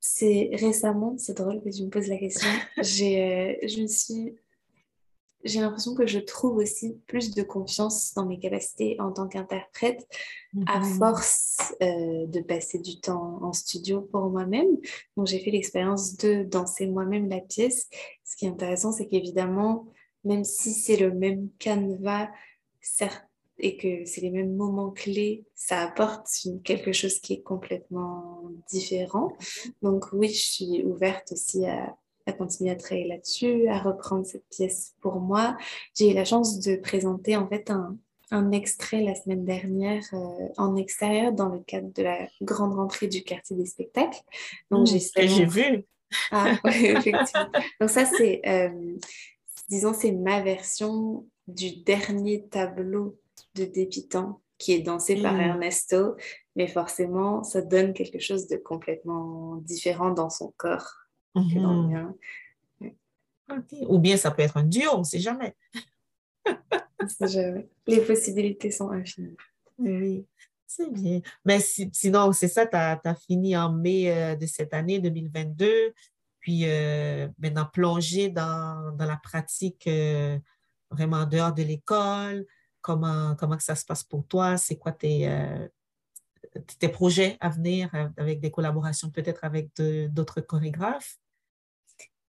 [0.00, 2.48] c'est récemment, c'est drôle que tu me poses la question,
[2.82, 4.34] j'ai, je me suis
[5.44, 10.08] j'ai l'impression que je trouve aussi plus de confiance dans mes capacités en tant qu'interprète
[10.66, 10.84] à mhm.
[10.96, 14.78] force de passer du temps en studio pour moi-même.
[15.18, 17.90] Donc j'ai fait l'expérience de danser moi-même la pièce.
[18.24, 19.84] Ce qui est intéressant, c'est qu'évidemment,
[20.24, 22.28] même si c'est le même canevas
[23.58, 26.26] et que c'est les mêmes moments clés, ça apporte
[26.64, 29.32] quelque chose qui est complètement différent.
[29.82, 31.96] Donc oui, je suis ouverte aussi à,
[32.32, 35.56] continuer à travailler là-dessus, à reprendre cette pièce pour moi.
[35.94, 37.96] J'ai eu la chance de présenter en fait un,
[38.50, 43.22] extrait la semaine dernière euh, en extérieur dans le cadre de la grande rentrée du
[43.22, 44.18] quartier des spectacles.
[44.72, 45.84] Donc mmh, j'ai vu.
[46.32, 47.50] Ah, effectivement.
[47.80, 48.96] Donc ça, c'est euh,
[49.68, 53.18] disons, c'est ma version du dernier tableau
[53.54, 55.40] de Dépitant qui est dansé par mm.
[55.40, 56.16] Ernesto,
[56.56, 60.90] mais forcément, ça donne quelque chose de complètement différent dans son corps
[61.34, 62.14] que dans le
[62.80, 63.86] mm-hmm.
[63.88, 65.54] Ou bien ça peut être un duo, on ne sait jamais.
[67.86, 69.36] Les possibilités sont infinies.
[69.78, 70.24] Oui,
[70.66, 71.20] c'est bien.
[71.44, 75.92] Mais sinon, c'est ça, tu as, as, fini en mai euh, de cette année 2022
[76.44, 80.38] puis euh, maintenant plonger dans, dans, la pratique euh,
[80.90, 82.44] vraiment en dehors de l'école,
[82.82, 85.66] comment, comment ça se passe pour toi, c'est quoi tes, euh,
[86.78, 89.70] tes projets à venir avec des collaborations peut-être avec
[90.12, 91.16] d'autres chorégraphes?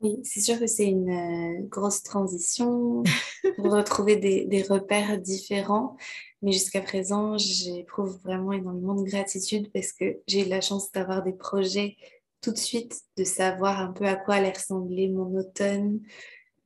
[0.01, 3.03] Oui, c'est sûr que c'est une grosse transition
[3.57, 5.97] pour retrouver des, des, repères différents.
[6.41, 11.25] Mais jusqu'à présent, j'éprouve vraiment énormément de gratitude parce que j'ai eu la chance d'avoir
[11.25, 11.97] des projets
[12.45, 16.01] tout de suite de savoir un peu à quoi allait ressembler mon automne,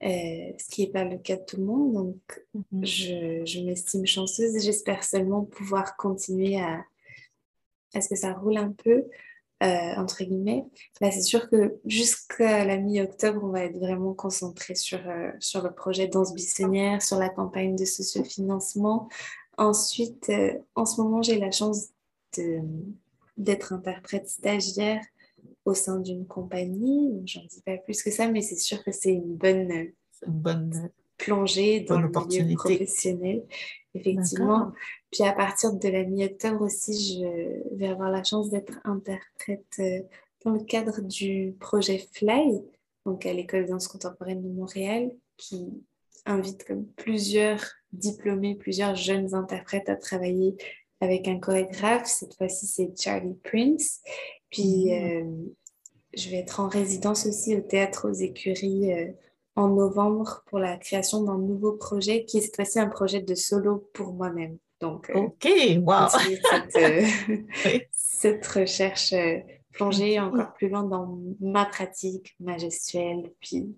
[0.02, 1.92] euh, ce qui n'est pas le cas de tout le monde.
[1.92, 2.84] Donc, mhm.
[2.84, 6.84] je, je m'estime chanceuse et j'espère seulement pouvoir continuer à,
[7.94, 9.04] à ce que ça roule un peu,
[9.62, 10.64] euh, entre guillemets.
[11.00, 15.62] Là, c'est sûr que jusqu'à la mi-octobre, on va être vraiment concentré sur, euh, sur
[15.62, 19.08] le projet Danse Bissonnière, sur la campagne de sociofinancement.
[19.58, 20.30] Ensuite,
[20.74, 21.88] en ce moment, j'ai la chance
[23.36, 25.02] d'être interprète stagiaire
[25.68, 27.22] au sein d'une compagnie.
[27.26, 29.88] J'en dis pas plus que ça, mais c'est sûr que c'est une bonne,
[30.26, 33.44] bonne plongée dans le milieu professionnel.
[33.94, 34.72] effectivement.
[35.10, 40.00] Puis à partir de la mi-octobre aussi, je vais avoir la chance d'être interprète euh,
[40.44, 42.62] dans le cadre du projet Fly,
[43.04, 45.66] donc à l'École de danse contemporaine de Montréal, qui
[46.26, 50.56] invite comme plusieurs diplômés, plusieurs jeunes interprètes à travailler
[51.00, 52.06] avec un chorégraphe.
[52.06, 54.00] Cette fois-ci, c'est Charlie Prince.
[54.50, 54.92] Puis, mmh.
[54.92, 55.54] euh,
[56.18, 59.12] je vais être en résidence aussi au Théâtre aux Écuries euh,
[59.56, 63.34] en novembre pour la création d'un nouveau projet qui est cette fois-ci un projet de
[63.34, 64.58] solo pour moi-même.
[64.80, 65.48] Donc, euh, OK,
[65.82, 66.08] wow!
[66.70, 69.14] Cette, cette recherche
[69.72, 73.74] plonger encore plus loin dans ma pratique, ma gestuelle, puis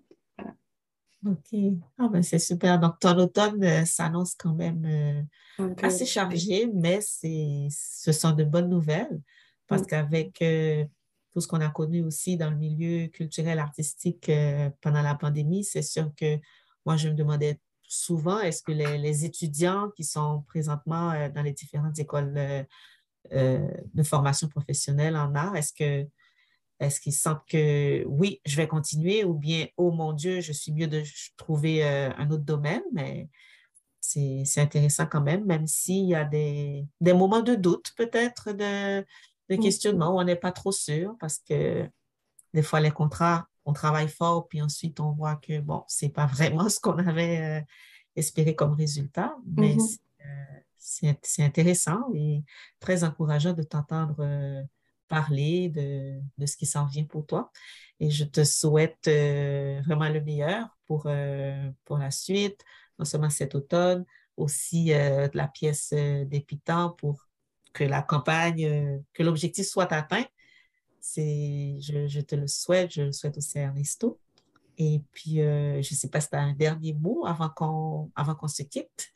[1.25, 1.59] OK.
[1.99, 2.79] Ah ben c'est super.
[2.79, 4.85] Donc, ton automne euh, s'annonce quand même
[5.59, 9.21] euh, assez chargé, mais ce sont de bonnes nouvelles
[9.67, 10.83] parce qu'avec euh,
[11.31, 14.31] tout ce qu'on a connu aussi dans le milieu culturel, artistique
[14.81, 16.37] pendant la pandémie, c'est sûr que
[16.85, 21.97] moi, je me demandais souvent, est-ce que les, étudiants qui sont présentement dans les différentes
[21.99, 22.33] écoles
[23.31, 26.07] de formation professionnelle en art, est-ce que
[26.81, 30.73] est-ce qu'ils sentent que oui, je vais continuer ou bien, oh mon Dieu, je suis
[30.73, 31.03] mieux de
[31.37, 33.29] trouver euh, un autre domaine, mais
[33.99, 39.05] c'est intéressant quand même, même s'il y a des, moments de doute peut-être, de,
[39.49, 39.59] de, mm.
[39.59, 41.89] questionnement où on n'est pas trop sûr parce que
[42.53, 46.11] des fois, les contrats, on travaille fort, puis ensuite on voit que, bon, ce n'est
[46.11, 47.65] pas vraiment ce qu'on avait euh,
[48.15, 49.77] espéré comme résultat, mais
[50.25, 52.43] euh, c'est intéressant et
[52.79, 54.65] très encourageant de t'entendre
[55.11, 57.51] parler de, de ce qui s'en vient pour toi.
[57.99, 62.63] Et je te souhaite euh, vraiment le meilleur pour, euh, pour la suite,
[62.97, 64.05] non seulement cet automne,
[64.37, 67.27] aussi euh, la pièce d'Épitant pour
[67.73, 70.25] que la campagne, que l'objectif soit atteint.
[70.99, 74.19] C'est, je, je, te le souhaite, je le souhaite aussi à Ernesto.
[74.77, 78.35] Et puis, je ne sais pas si tu as un dernier mot avant qu'on, avant
[78.35, 79.11] qu'on se quitte.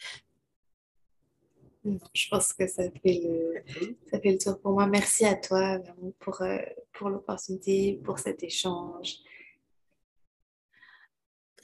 [2.13, 3.63] Je pense que ça fait le,
[4.09, 4.87] ça fait le tour pour moi.
[4.87, 6.57] Merci à toi vraiment pour, euh,
[6.93, 9.17] pour l'opportunité, pour cet échange.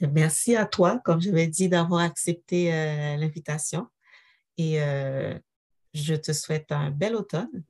[0.00, 3.86] Merci à toi, comme je l'ai dit, d'avoir accepté euh, l'invitation.
[4.58, 5.36] Et euh,
[5.94, 7.62] je te souhaite un bel automne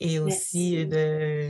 [0.00, 1.48] et aussi de,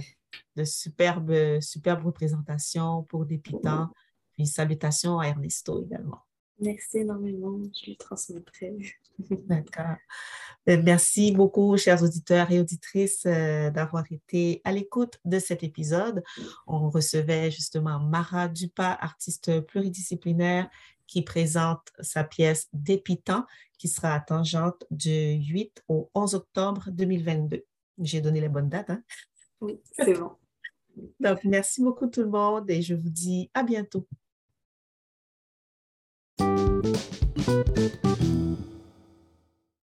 [0.56, 3.88] de superbes, superbes représentations pour des pitants.
[4.32, 6.22] Puis salutations à Ernesto également.
[6.62, 8.76] Merci énormément, je lui transmettrai.
[9.18, 9.96] D'accord.
[10.68, 16.22] Euh, merci beaucoup, chers auditeurs et auditrices, euh, d'avoir été à l'écoute de cet épisode.
[16.68, 20.70] On recevait justement Mara Dupas, artiste pluridisciplinaire,
[21.12, 23.44] qui présente sa pièce Dépitant,
[23.76, 27.66] qui sera à Tangente du 8 au 11 octobre 2022.
[27.98, 28.88] J'ai donné les bonnes dates.
[28.88, 29.02] Hein?
[29.60, 30.30] Oui, c'est bon.
[31.20, 34.08] Donc, merci beaucoup tout le monde et je vous dis à bientôt.